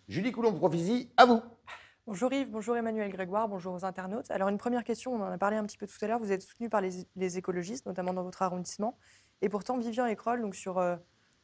Julie 0.07 0.31
Coulomb-Profisi, 0.31 1.09
à 1.17 1.25
vous. 1.25 1.41
Bonjour 2.07 2.31
Yves, 2.31 2.49
bonjour 2.49 2.77
Emmanuel 2.77 3.11
Grégoire, 3.11 3.49
bonjour 3.49 3.73
aux 3.73 3.83
internautes. 3.83 4.31
Alors 4.31 4.47
une 4.47 4.57
première 4.57 4.85
question, 4.85 5.13
on 5.13 5.21
en 5.21 5.29
a 5.29 5.37
parlé 5.37 5.57
un 5.57 5.65
petit 5.65 5.77
peu 5.77 5.85
tout 5.85 5.97
à 5.99 6.07
l'heure, 6.07 6.19
vous 6.19 6.31
êtes 6.31 6.41
soutenu 6.41 6.69
par 6.69 6.79
les, 6.79 7.37
écologistes, 7.37 7.85
notamment 7.85 8.13
dans 8.13 8.23
votre 8.23 8.41
arrondissement. 8.41 8.97
Et 9.41 9.49
pourtant, 9.49 9.77
Vivian 9.77 10.05
Écrol, 10.05 10.39
donc 10.39 10.55
sur, 10.55 10.77
euh, 10.77 10.95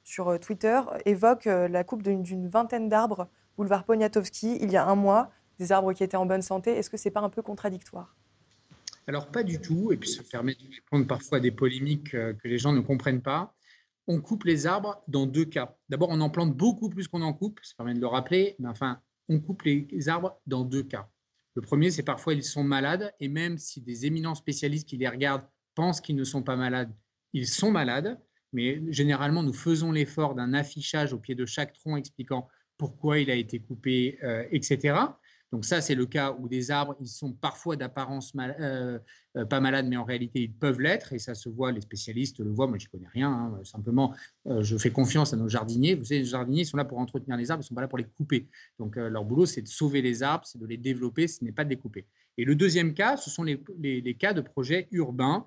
sur 0.04 0.30
euh, 0.30 0.38
Twitter, 0.38 0.80
évoque 1.04 1.48
euh, 1.48 1.68
la 1.68 1.84
coupe 1.84 2.02
d'une 2.02 2.48
vingtaine 2.48 2.88
d'arbres 2.88 3.28
boulevard 3.58 3.84
Poniatowski 3.84 4.58
il 4.62 4.72
y 4.72 4.78
a 4.78 4.88
un 4.88 4.96
mois, 4.96 5.32
des 5.60 5.74
arbres 5.74 5.92
qui 5.92 6.02
étaient 6.02 6.16
en 6.16 6.26
bonne 6.26 6.42
santé. 6.42 6.72
Est-ce 6.72 6.90
que 6.90 6.96
ce 6.96 7.10
n'est 7.10 7.12
pas 7.12 7.20
un 7.20 7.30
peu 7.30 7.42
contradictoire? 7.42 8.16
Alors, 9.08 9.28
pas 9.28 9.44
du 9.44 9.60
tout. 9.60 9.92
Et 9.92 9.98
puis, 9.98 10.12
ça 10.12 10.24
permet 10.24 10.54
de 10.54 10.74
répondre 10.74 11.06
parfois 11.06 11.40
à 11.40 11.42
des 11.42 11.52
polémiques 11.52 12.12
que 12.12 12.48
les 12.48 12.58
gens 12.58 12.72
ne 12.72 12.80
comprennent 12.80 13.22
pas. 13.22 13.54
On 14.08 14.22
coupe 14.22 14.46
les 14.46 14.66
arbres 14.66 15.04
dans 15.10 15.26
deux 15.26 15.44
cas. 15.44 15.76
D'abord, 15.90 16.08
on 16.10 16.22
en 16.22 16.30
plante 16.30 16.56
beaucoup 16.56 16.90
plus 16.90 17.10
qu'on 17.10 17.22
en 17.22 17.34
coupe. 17.34 17.60
Ça 17.64 17.74
permet 17.76 17.96
de 17.96 18.00
le 18.00 18.08
rappeler. 18.08 18.56
Mais 18.60 18.70
enfin, 18.70 19.02
on 19.30 19.40
coupe 19.40 19.64
les 19.64 20.10
arbres 20.10 20.40
dans 20.46 20.64
deux 20.64 20.84
cas. 20.84 21.10
Le 21.56 21.62
premier, 21.62 21.92
c'est 21.92 22.04
parfois 22.04 22.34
ils 22.34 22.44
sont 22.44 22.64
malades. 22.64 23.14
Et 23.20 23.28
même 23.28 23.58
si 23.58 23.82
des 23.82 24.06
éminents 24.06 24.36
spécialistes 24.36 24.88
qui 24.88 24.98
les 24.98 25.08
regardent 25.08 25.48
pensent 25.76 26.02
qu'ils 26.02 26.16
ne 26.16 26.24
sont 26.24 26.44
pas 26.44 26.56
malades, 26.56 26.94
ils 27.34 27.48
sont 27.48 27.72
malades, 27.72 28.20
mais 28.52 28.82
généralement, 28.92 29.44
nous 29.44 29.54
faisons 29.54 29.92
l'effort 29.92 30.36
d'un 30.36 30.54
affichage 30.54 31.14
au 31.14 31.20
pied 31.20 31.36
de 31.36 31.46
chaque 31.46 31.74
tronc 31.74 31.98
expliquant 31.98 32.48
pourquoi 32.78 33.20
il 33.20 33.32
a 33.32 33.36
été 33.36 33.60
coupé, 33.60 34.20
euh, 34.24 34.46
etc. 34.52 34.96
Donc 35.54 35.66
ça, 35.66 35.82
c'est 35.82 35.94
le 35.94 36.08
cas 36.08 36.36
où 36.40 36.48
des 36.48 36.72
arbres, 36.72 36.96
ils 37.00 37.08
sont 37.08 37.32
parfois 37.32 37.76
d'apparence 37.76 38.34
euh, 38.36 38.98
euh, 39.38 39.46
pas 39.46 39.60
malades, 39.60 39.86
mais 39.88 39.98
en 39.98 40.04
réalité, 40.04 40.42
ils 40.42 40.52
peuvent 40.52 40.82
l'être, 40.82 41.14
et 41.14 41.20
ça 41.20 41.36
se 41.36 41.48
voit, 41.48 41.72
les 41.72 41.82
spécialistes 41.82 42.40
le 42.40 42.50
voient, 42.50 42.66
moi, 42.66 42.80
je 42.80 42.88
connais 42.88 43.08
rien, 43.14 43.30
hein. 43.30 43.60
simplement, 43.64 44.16
je 44.48 44.76
fais 44.80 44.90
confiance 44.90 45.32
à 45.32 45.38
nos 45.38 45.48
jardiniers. 45.48 45.94
Vous 45.94 46.06
savez, 46.06 46.22
les 46.22 46.26
jardiniers 46.26 46.64
sont 46.64 46.76
là 46.76 46.86
pour 46.86 46.98
entretenir 46.98 47.38
les 47.38 47.52
arbres, 47.52 47.62
ils 47.62 47.66
ne 47.66 47.68
sont 47.68 47.76
pas 47.76 47.82
là 47.82 47.88
pour 47.88 48.00
les 48.00 48.08
couper. 48.18 48.48
Donc 48.80 48.96
leur 48.96 49.24
boulot, 49.26 49.46
c'est 49.46 49.62
de 49.62 49.68
sauver 49.68 50.02
les 50.02 50.24
arbres, 50.24 50.44
c'est 50.48 50.58
de 50.58 50.66
les 50.66 50.78
développer, 50.78 51.28
ce 51.28 51.44
n'est 51.44 51.52
pas 51.52 51.64
de 51.64 51.70
les 51.70 51.78
couper. 51.78 52.08
Et 52.40 52.46
le 52.46 52.56
deuxième 52.56 52.96
cas, 52.96 53.16
ce 53.16 53.30
sont 53.30 53.44
les, 53.44 53.62
les 53.80 54.16
cas 54.16 54.34
de 54.34 54.42
projets 54.42 54.88
urbains, 54.90 55.46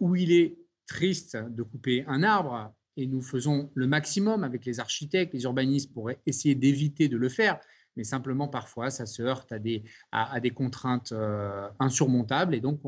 où 0.00 0.16
il 0.16 0.32
est 0.32 0.58
triste 0.86 1.38
de 1.38 1.62
couper 1.62 2.04
un 2.08 2.22
arbre 2.22 2.74
et 2.96 3.06
nous 3.06 3.22
faisons 3.22 3.70
le 3.74 3.86
maximum 3.86 4.44
avec 4.44 4.66
les 4.66 4.80
architectes, 4.80 5.32
les 5.32 5.44
urbanistes 5.44 5.92
pour 5.92 6.10
essayer 6.26 6.54
d'éviter 6.54 7.08
de 7.08 7.16
le 7.16 7.28
faire. 7.28 7.58
Mais 7.96 8.04
simplement, 8.04 8.48
parfois, 8.48 8.90
ça 8.90 9.06
se 9.06 9.22
heurte 9.22 9.52
à 9.52 9.58
des, 9.58 9.84
à, 10.10 10.40
des 10.40 10.50
contraintes 10.50 11.12
euh, 11.12 11.68
insurmontables 11.78 12.54
et 12.54 12.60
donc 12.60 12.80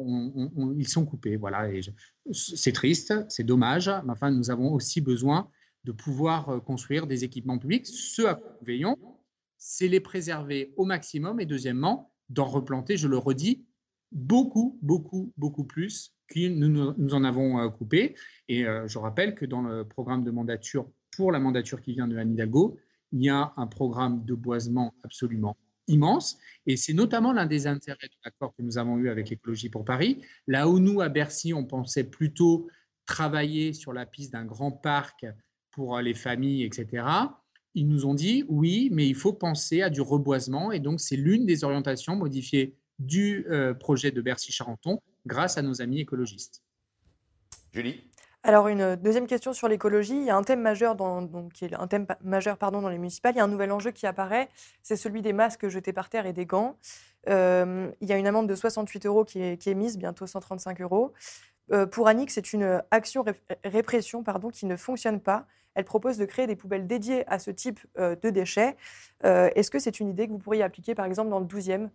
ils 0.76 0.88
sont 0.88 1.06
coupés. 1.06 1.36
Voilà, 1.36 1.68
c'est 2.32 2.72
triste, 2.72 3.14
c'est 3.28 3.44
dommage, 3.44 3.88
mais 3.88 4.12
enfin, 4.12 4.30
nous 4.30 4.50
avons 4.50 4.72
aussi 4.72 5.00
besoin 5.00 5.48
de 5.84 5.92
pouvoir 5.92 6.48
euh, 6.48 6.60
construire 6.60 7.06
des 7.06 7.22
équipements 7.22 7.58
publics. 7.58 7.86
Ce 7.86 8.22
à 8.22 8.34
quoi 8.34 8.58
veillons, 8.62 8.96
c'est 9.58 9.88
les 9.88 10.00
préserver 10.00 10.72
au 10.76 10.84
maximum 10.84 11.40
et 11.40 11.46
deuxièmement, 11.46 12.12
d'en 12.28 12.46
replanter, 12.46 12.96
je 12.96 13.06
le 13.06 13.18
redis, 13.18 13.64
beaucoup, 14.10 14.78
beaucoup, 14.82 15.32
beaucoup 15.36 15.64
plus 15.64 16.14
que 16.28 16.48
nous, 16.48 16.92
nous 16.98 17.14
en 17.14 17.22
avons 17.22 17.60
euh, 17.60 17.68
coupé. 17.68 18.16
Et 18.48 18.64
je 18.64 18.98
rappelle 18.98 19.36
que 19.36 19.46
dans 19.46 19.62
le 19.62 19.86
programme 19.86 20.24
de 20.24 20.32
mandature, 20.32 20.90
pour 21.16 21.30
la 21.30 21.38
mandature 21.38 21.80
qui 21.80 21.92
vient 21.92 22.08
de 22.08 22.16
Anne 22.16 22.32
Hidalgo, 22.32 22.76
il 23.16 23.24
y 23.24 23.30
a 23.30 23.54
un 23.56 23.66
programme 23.66 24.24
de 24.24 24.34
boisement 24.34 24.94
absolument 25.02 25.56
immense. 25.88 26.38
Et 26.66 26.76
c'est 26.76 26.92
notamment 26.92 27.32
l'un 27.32 27.46
des 27.46 27.66
intérêts 27.66 28.08
de 28.08 28.16
l'accord 28.24 28.54
que 28.54 28.62
nous 28.62 28.76
avons 28.76 28.98
eu 28.98 29.08
avec 29.08 29.32
Écologie 29.32 29.70
pour 29.70 29.84
Paris. 29.84 30.20
Là 30.46 30.68
où 30.68 30.78
nous, 30.78 31.00
à 31.00 31.08
Bercy, 31.08 31.54
on 31.54 31.64
pensait 31.64 32.04
plutôt 32.04 32.68
travailler 33.06 33.72
sur 33.72 33.92
la 33.92 34.04
piste 34.04 34.32
d'un 34.32 34.44
grand 34.44 34.72
parc 34.72 35.26
pour 35.70 35.98
les 36.00 36.14
familles, 36.14 36.64
etc. 36.64 37.06
Ils 37.74 37.88
nous 37.88 38.04
ont 38.04 38.14
dit 38.14 38.44
oui, 38.48 38.90
mais 38.92 39.08
il 39.08 39.14
faut 39.14 39.32
penser 39.32 39.80
à 39.80 39.88
du 39.88 40.02
reboisement. 40.02 40.72
Et 40.72 40.80
donc, 40.80 41.00
c'est 41.00 41.16
l'une 41.16 41.46
des 41.46 41.64
orientations 41.64 42.16
modifiées 42.16 42.76
du 42.98 43.46
euh, 43.48 43.72
projet 43.72 44.10
de 44.10 44.20
Bercy-Charenton 44.20 45.00
grâce 45.24 45.56
à 45.56 45.62
nos 45.62 45.80
amis 45.80 46.00
écologistes. 46.00 46.62
Julie? 47.72 48.02
Alors, 48.46 48.68
une 48.68 48.94
deuxième 48.94 49.26
question 49.26 49.52
sur 49.52 49.66
l'écologie. 49.66 50.14
Il 50.14 50.22
y 50.22 50.30
a 50.30 50.36
un 50.36 50.44
thème 50.44 50.60
majeur 50.60 50.94
dans, 50.94 51.26
pardon, 52.60 52.80
dans 52.80 52.88
les 52.88 52.98
municipales. 52.98 53.34
Il 53.34 53.38
y 53.38 53.40
a 53.40 53.44
un 53.44 53.48
nouvel 53.48 53.72
enjeu 53.72 53.90
qui 53.90 54.06
apparaît, 54.06 54.48
c'est 54.84 54.94
celui 54.94 55.20
des 55.20 55.32
masques 55.32 55.66
jetés 55.66 55.92
par 55.92 56.08
terre 56.08 56.26
et 56.26 56.32
des 56.32 56.46
gants. 56.46 56.76
Euh, 57.28 57.90
il 58.00 58.08
y 58.08 58.12
a 58.12 58.16
une 58.16 58.28
amende 58.28 58.48
de 58.48 58.54
68 58.54 59.04
euros 59.06 59.24
qui 59.24 59.40
est, 59.40 59.74
mise, 59.74 59.98
bientôt 59.98 60.28
135 60.28 60.80
euros. 60.80 61.12
Euh, 61.72 61.86
pour 61.86 62.06
Annick, 62.06 62.30
c'est 62.30 62.52
une 62.52 62.80
action 62.92 63.24
répression 63.64 64.22
pardon, 64.22 64.50
qui 64.50 64.66
ne 64.66 64.76
fonctionne 64.76 65.18
pas. 65.18 65.46
Elle 65.74 65.84
propose 65.84 66.16
de 66.16 66.24
créer 66.24 66.46
des 66.46 66.54
poubelles 66.54 66.86
dédiées 66.86 67.26
à 67.26 67.40
ce 67.40 67.50
type 67.50 67.80
euh, 67.98 68.14
de 68.14 68.30
déchets. 68.30 68.76
Est-ce 69.24 69.72
que 69.72 69.80
c'est 69.80 69.98
une 69.98 70.08
idée 70.08 70.28
que 70.28 70.32
vous 70.32 70.38
pourriez 70.38 70.62
appliquer, 70.62 70.94
par 70.94 71.06
exemple, 71.06 71.30
dans 71.30 71.40
le 71.40 71.46
12e 71.46 71.88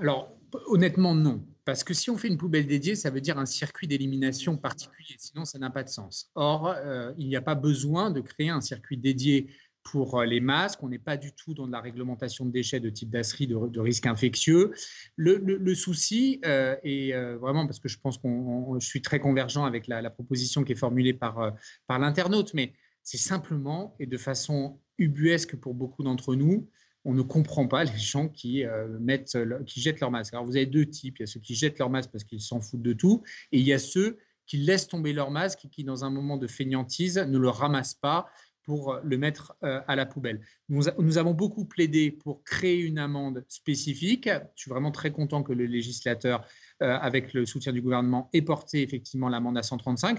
Alors, 0.00 0.32
honnêtement, 0.66 1.14
non. 1.14 1.44
Parce 1.66 1.82
que 1.82 1.94
si 1.94 2.10
on 2.10 2.16
fait 2.16 2.28
une 2.28 2.38
poubelle 2.38 2.68
dédiée, 2.68 2.94
ça 2.94 3.10
veut 3.10 3.20
dire 3.20 3.38
un 3.38 3.44
circuit 3.44 3.88
d'élimination 3.88 4.56
particulier, 4.56 5.16
sinon 5.18 5.44
ça 5.44 5.58
n'a 5.58 5.68
pas 5.68 5.82
de 5.82 5.88
sens. 5.88 6.30
Or, 6.36 6.68
euh, 6.68 7.12
il 7.18 7.26
n'y 7.26 7.34
a 7.34 7.42
pas 7.42 7.56
besoin 7.56 8.12
de 8.12 8.20
créer 8.20 8.50
un 8.50 8.60
circuit 8.60 8.96
dédié 8.96 9.50
pour 9.82 10.20
euh, 10.20 10.24
les 10.24 10.38
masques. 10.38 10.80
On 10.84 10.88
n'est 10.88 11.00
pas 11.00 11.16
du 11.16 11.32
tout 11.32 11.54
dans 11.54 11.66
de 11.66 11.72
la 11.72 11.80
réglementation 11.80 12.46
de 12.46 12.52
déchets 12.52 12.78
de 12.78 12.88
type 12.88 13.10
d'asserie, 13.10 13.48
de, 13.48 13.66
de, 13.66 13.80
risque 13.80 14.06
infectieux. 14.06 14.74
Le, 15.16 15.74
souci, 15.74 16.40
euh, 16.44 16.76
et 16.84 17.12
vraiment 17.40 17.66
parce 17.66 17.80
que 17.80 17.88
je 17.88 17.98
pense 17.98 18.16
qu'on 18.16 18.78
je 18.78 18.86
suis 18.86 19.02
très 19.02 19.18
convergent 19.18 19.64
avec 19.64 19.88
la, 19.88 20.08
proposition 20.08 20.62
qui 20.62 20.70
est 20.70 20.76
formulée 20.76 21.14
par, 21.14 21.52
par 21.88 21.98
l'internaute, 21.98 22.54
mais 22.54 22.74
c'est 23.02 23.18
simplement 23.18 23.96
et 23.98 24.06
de 24.06 24.16
façon 24.16 24.78
ubuesque 24.98 25.56
pour 25.56 25.74
beaucoup 25.74 26.04
d'entre 26.04 26.36
nous, 26.36 26.70
on 27.06 27.14
ne 27.14 27.22
comprend 27.22 27.68
pas 27.68 27.84
les 27.84 27.98
gens 27.98 28.28
qui, 28.28 28.64
euh, 28.64 28.88
mettent, 28.98 29.38
qui 29.64 29.80
jettent 29.80 30.00
leur 30.00 30.10
masque. 30.10 30.34
Alors, 30.34 30.44
vous 30.44 30.56
avez 30.56 30.66
deux 30.66 30.86
types. 30.86 31.18
Il 31.18 31.22
y 31.22 31.24
a 31.24 31.26
ceux 31.26 31.38
qui 31.38 31.54
jettent 31.54 31.78
leur 31.78 31.88
masque 31.88 32.10
parce 32.10 32.24
qu'ils 32.24 32.40
s'en 32.40 32.60
foutent 32.60 32.82
de 32.82 32.92
tout, 32.92 33.22
et 33.52 33.60
il 33.60 33.64
y 33.64 33.72
a 33.72 33.78
ceux 33.78 34.18
qui 34.44 34.58
laissent 34.58 34.88
tomber 34.88 35.12
leur 35.12 35.30
masque 35.30 35.64
et 35.64 35.68
qui, 35.68 35.84
dans 35.84 36.04
un 36.04 36.10
moment 36.10 36.36
de 36.36 36.48
fainéantise, 36.48 37.18
ne 37.18 37.38
le 37.38 37.48
ramassent 37.48 37.94
pas 37.94 38.26
pour 38.64 38.98
le 39.04 39.18
mettre 39.18 39.54
euh, 39.62 39.80
à 39.86 39.94
la 39.94 40.04
poubelle. 40.04 40.40
Nous, 40.68 41.18
avons 41.18 41.32
beaucoup 41.32 41.64
plaidé 41.64 42.10
pour 42.10 42.42
créer 42.42 42.80
une 42.80 42.98
amende 42.98 43.44
spécifique. 43.46 44.28
Je 44.56 44.62
suis 44.62 44.70
vraiment 44.70 44.90
très 44.90 45.12
content 45.12 45.44
que 45.44 45.52
le 45.52 45.66
législateur, 45.66 46.44
euh, 46.82 46.98
avec 46.98 47.32
le 47.32 47.46
soutien 47.46 47.72
du 47.72 47.82
gouvernement, 47.82 48.28
ait 48.32 48.42
porté 48.42 48.82
effectivement 48.82 49.28
l'amende 49.28 49.56
à 49.56 49.62
135. 49.62 50.18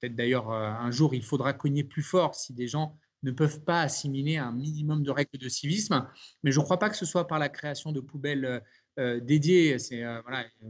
Peut-être 0.00 0.16
d'ailleurs 0.16 0.50
un 0.50 0.90
jour, 0.90 1.14
il 1.14 1.22
faudra 1.22 1.54
cogner 1.54 1.84
plus 1.84 2.02
fort 2.02 2.34
si 2.34 2.52
des 2.52 2.68
gens 2.68 2.98
ne 3.22 3.30
peuvent 3.30 3.60
pas 3.64 3.82
assimiler 3.82 4.36
un 4.36 4.52
minimum 4.52 5.02
de 5.02 5.10
règles 5.10 5.38
de 5.38 5.48
civisme. 5.48 6.06
Mais 6.42 6.52
je 6.52 6.58
ne 6.58 6.64
crois 6.64 6.78
pas 6.78 6.90
que 6.90 6.96
ce 6.96 7.06
soit 7.06 7.26
par 7.26 7.38
la 7.38 7.48
création 7.48 7.92
de 7.92 8.00
poubelles 8.00 8.44
euh, 8.44 8.60
euh, 8.98 9.20
dédiées. 9.20 9.78
C'est 9.78 10.04
euh, 10.04 10.20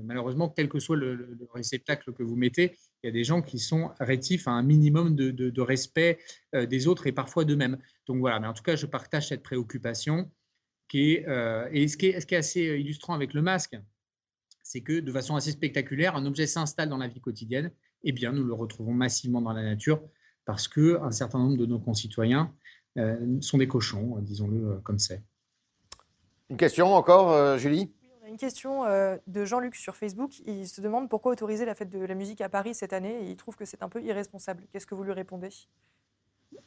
malheureusement, 0.05 0.49
quel 0.49 0.69
que 0.69 0.79
soit 0.79 0.97
le, 0.97 1.39
réceptacle 1.53 2.13
que 2.13 2.23
vous 2.23 2.37
mettez, 2.37 2.77
il 3.03 3.07
y 3.07 3.09
a 3.09 3.13
des 3.13 3.25
gens 3.25 3.43
qui 3.43 3.59
sont 3.59 3.91
rétifs 4.01 4.49
à 4.49 4.53
un 4.53 4.63
minimum 4.63 5.15
de, 5.15 5.61
respect 5.61 6.19
des 6.53 6.87
autres 6.87 7.07
et 7.07 7.13
parfois 7.13 7.45
d'eux-mêmes. 7.45 7.79
Donc 8.07 8.19
voilà, 8.19 8.41
mais 8.41 8.47
en 8.47 8.53
tout 8.53 8.63
cas, 8.63 8.77
je 8.77 8.87
partage 8.87 9.29
cette 9.29 9.43
préoccupation. 9.43 10.31
Qui 10.89 11.15
est, 11.15 11.27
et 11.73 11.89
ce 11.89 11.97
qui 11.97 12.07
est, 12.07 12.33
assez 12.33 12.63
illustrant 12.63 13.15
avec 13.15 13.35
le 13.35 13.43
masque, 13.43 13.77
c'est 14.63 14.83
que 14.83 15.01
de 15.01 15.13
façon 15.13 15.35
assez 15.35 15.51
spectaculaire, 15.51 16.15
un 16.15 16.25
objet 16.27 16.47
s'installe 16.47 16.89
dans 16.89 16.97
la 16.97 17.09
vie 17.09 17.21
quotidienne, 17.21 17.73
eh 18.05 18.13
bien 18.13 18.31
nous 18.31 18.45
le 18.45 18.55
retrouvons 18.55 18.95
massivement 18.95 19.43
dans 19.43 19.53
la 19.53 19.65
nature 19.65 20.01
parce 20.47 20.69
qu'un 20.69 21.11
certain 21.11 21.39
nombre 21.41 21.59
de 21.59 21.67
nos 21.67 21.79
concitoyens 21.79 22.55
euh, 22.97 23.41
sont 23.43 23.59
des 23.59 23.69
cochons, 23.69 24.17
disons-le 24.21 24.57
euh, 24.57 24.77
comme 24.83 24.99
c'est. 24.99 25.23
Une 26.49 26.57
question 26.57 26.95
encore, 26.95 27.33
euh, 27.33 27.59
Julie? 27.59 27.93
Oui, 28.03 28.09
on 28.23 28.27
a 28.27 28.29
une 28.31 28.39
question 28.39 28.85
de 29.27 29.45
Jean-Luc 29.45 29.75
sur 29.75 29.97
Facebook. 29.97 30.39
Il 30.47 30.67
se 30.67 30.81
demande 30.81 31.11
pourquoi 31.11 31.33
autoriser 31.33 31.67
la 31.67 31.75
fête 31.75 31.91
de 31.91 31.99
la 31.99 32.15
musique 32.15 32.41
à 32.41 32.49
Paris 32.49 32.75
cette 32.75 32.95
année 32.95 33.25
et 33.25 33.31
il 33.31 33.37
trouve 33.37 33.57
que 33.57 33.67
c'est 33.67 33.83
un 33.83 33.89
peu 33.89 34.03
irresponsable. 34.03 34.65
Qu'est-ce 34.73 34.87
que 34.87 34.95
vous 34.95 35.03
lui 35.03 35.13
répondez? 35.13 35.51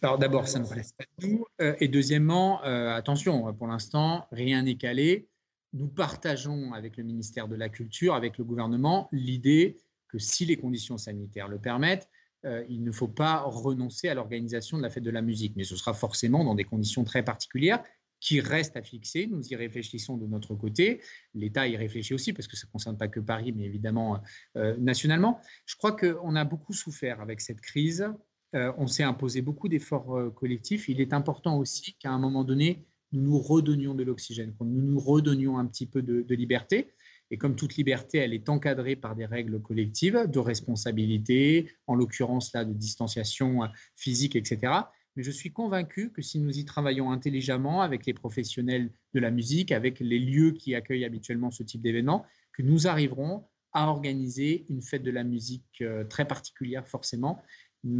Alors 0.01 0.19
d'abord, 0.19 0.47
ça 0.47 0.59
ne 0.59 0.65
reste 0.65 0.95
pas 0.97 1.05
de 1.19 1.27
nous. 1.27 1.45
et 1.59 1.87
deuxièmement, 1.87 2.61
attention, 2.61 3.53
pour 3.53 3.67
l'instant, 3.67 4.27
rien 4.31 4.61
n'est 4.63 4.75
calé. 4.75 5.29
Nous 5.71 5.87
partageons 5.87 6.73
avec 6.73 6.97
le 6.97 7.03
ministère 7.03 7.47
de 7.47 7.55
la 7.55 7.69
Culture, 7.69 8.13
avec 8.13 8.37
le 8.37 8.43
gouvernement, 8.43 9.07
l'idée 9.13 9.77
que 10.09 10.19
si 10.19 10.45
les 10.45 10.57
conditions 10.57 10.97
sanitaires 10.97 11.47
le 11.47 11.59
permettent, 11.59 12.09
euh, 12.45 12.63
il 12.69 12.83
ne 12.83 12.91
faut 12.91 13.07
pas 13.07 13.41
renoncer 13.41 14.07
à 14.07 14.13
l'organisation 14.13 14.77
de 14.77 14.83
la 14.83 14.89
fête 14.89 15.03
de 15.03 15.09
la 15.09 15.21
musique, 15.21 15.53
mais 15.55 15.63
ce 15.63 15.75
sera 15.75 15.93
forcément 15.93 16.43
dans 16.43 16.55
des 16.55 16.63
conditions 16.63 17.03
très 17.03 17.23
particulières 17.23 17.83
qui 18.21 18.41
restent 18.41 18.77
à 18.77 18.81
fixer. 18.81 19.27
Nous 19.27 19.47
y 19.47 19.55
réfléchissons 19.55 20.17
de 20.17 20.27
notre 20.27 20.55
côté. 20.55 21.01
L'État 21.33 21.67
y 21.67 21.77
réfléchit 21.77 22.13
aussi 22.13 22.33
parce 22.33 22.47
que 22.47 22.57
ça 22.57 22.67
ne 22.67 22.71
concerne 22.71 22.97
pas 22.97 23.07
que 23.07 23.19
Paris, 23.19 23.53
mais 23.53 23.63
évidemment 23.63 24.21
euh, 24.57 24.75
nationalement. 24.77 25.39
Je 25.65 25.75
crois 25.75 25.93
qu'on 25.93 26.35
a 26.35 26.43
beaucoup 26.45 26.73
souffert 26.73 27.21
avec 27.21 27.41
cette 27.41 27.61
crise. 27.61 28.09
Euh, 28.55 28.73
on 28.77 28.87
s'est 28.87 29.03
imposé 29.03 29.41
beaucoup 29.41 29.69
d'efforts 29.69 30.33
collectifs. 30.33 30.89
Il 30.89 31.01
est 31.01 31.13
important 31.13 31.57
aussi 31.57 31.93
qu'à 31.93 32.11
un 32.11 32.19
moment 32.19 32.43
donné, 32.43 32.85
nous 33.11 33.21
nous 33.21 33.39
redonnions 33.39 33.95
de 33.95 34.03
l'oxygène, 34.03 34.53
que 34.53 34.63
nous 34.63 34.81
nous 34.81 34.99
redonnions 34.99 35.57
un 35.57 35.65
petit 35.65 35.85
peu 35.85 36.01
de 36.01 36.35
liberté. 36.35 36.93
Et 37.31 37.37
comme 37.37 37.55
toute 37.55 37.75
liberté, 37.75 38.17
elle 38.17 38.33
est 38.33 38.49
encadrée 38.49 38.95
par 38.95 39.15
des 39.15 39.25
règles 39.25 39.61
collectives 39.61 40.27
de 40.27 40.39
responsabilité, 40.39 41.71
en 41.87 41.95
l'occurrence 41.95 42.53
là 42.53 42.65
de 42.65 42.73
distanciation 42.73 43.63
euh, 43.63 43.67
physique, 43.95 44.35
etc. 44.35 44.73
Mais 45.15 45.23
je 45.23 45.31
suis 45.31 45.51
convaincu 45.51 46.11
que 46.11 46.21
si 46.21 46.39
nous 46.39 46.57
y 46.57 46.65
travaillons 46.65 47.11
intelligemment 47.11 47.81
avec 47.81 48.05
les 48.05 48.13
professionnels 48.13 48.91
de 49.13 49.19
la 49.19 49.31
musique, 49.31 49.71
avec 49.71 49.99
les 49.99 50.19
lieux 50.19 50.51
qui 50.51 50.75
accueillent 50.75 51.05
habituellement 51.05 51.51
ce 51.51 51.63
type 51.63 51.81
d'événement, 51.81 52.25
que 52.53 52.63
nous 52.63 52.87
arriverons 52.87 53.45
à 53.73 53.87
organiser 53.89 54.65
une 54.69 54.81
fête 54.81 55.03
de 55.03 55.11
la 55.11 55.23
musique 55.23 55.81
euh, 55.81 56.03
très 56.03 56.25
particulière 56.25 56.87
forcément, 56.87 57.41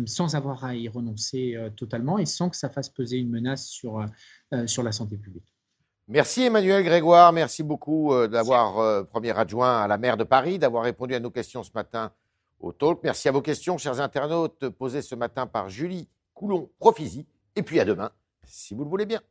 sans 0.06 0.36
avoir 0.36 0.66
à 0.66 0.76
y 0.76 0.90
renoncer 0.90 1.56
euh, 1.56 1.70
totalement 1.70 2.18
et 2.18 2.26
sans 2.26 2.50
que 2.50 2.58
ça 2.58 2.70
fasse 2.70 2.90
peser 2.90 3.18
une 3.18 3.30
menace 3.30 3.68
sur, 3.68 4.06
sur 4.66 4.84
la 4.84 4.92
santé 4.92 5.16
publique. 5.18 5.54
Merci 6.12 6.42
Emmanuel 6.42 6.84
Grégoire, 6.84 7.32
merci 7.32 7.62
beaucoup 7.62 8.14
euh, 8.14 8.28
d'avoir, 8.28 8.80
euh, 8.80 9.04
premier 9.04 9.38
adjoint 9.38 9.84
à 9.84 9.88
la 9.88 10.00
maire 10.00 10.18
de 10.18 10.24
Paris, 10.24 10.58
d'avoir 10.58 10.84
répondu 10.84 11.14
à 11.14 11.20
nos 11.20 11.30
questions 11.30 11.62
ce 11.62 11.70
matin 11.76 12.12
au 12.60 12.72
Talk. 12.72 13.02
Merci 13.04 13.30
à 13.30 13.32
vos 13.32 13.44
questions, 13.44 13.78
chers 13.78 14.02
internautes, 14.02 14.70
posées 14.70 15.04
ce 15.04 15.14
matin 15.14 15.46
par 15.46 15.70
Julie 15.70 16.10
Coulon-Profisi. 16.34 17.28
Et 17.56 17.62
puis 17.62 17.80
à 17.80 17.86
demain, 17.86 18.10
si 18.44 18.74
vous 18.74 18.86
le 18.86 18.90
voulez 18.90 19.06
bien. 19.06 19.22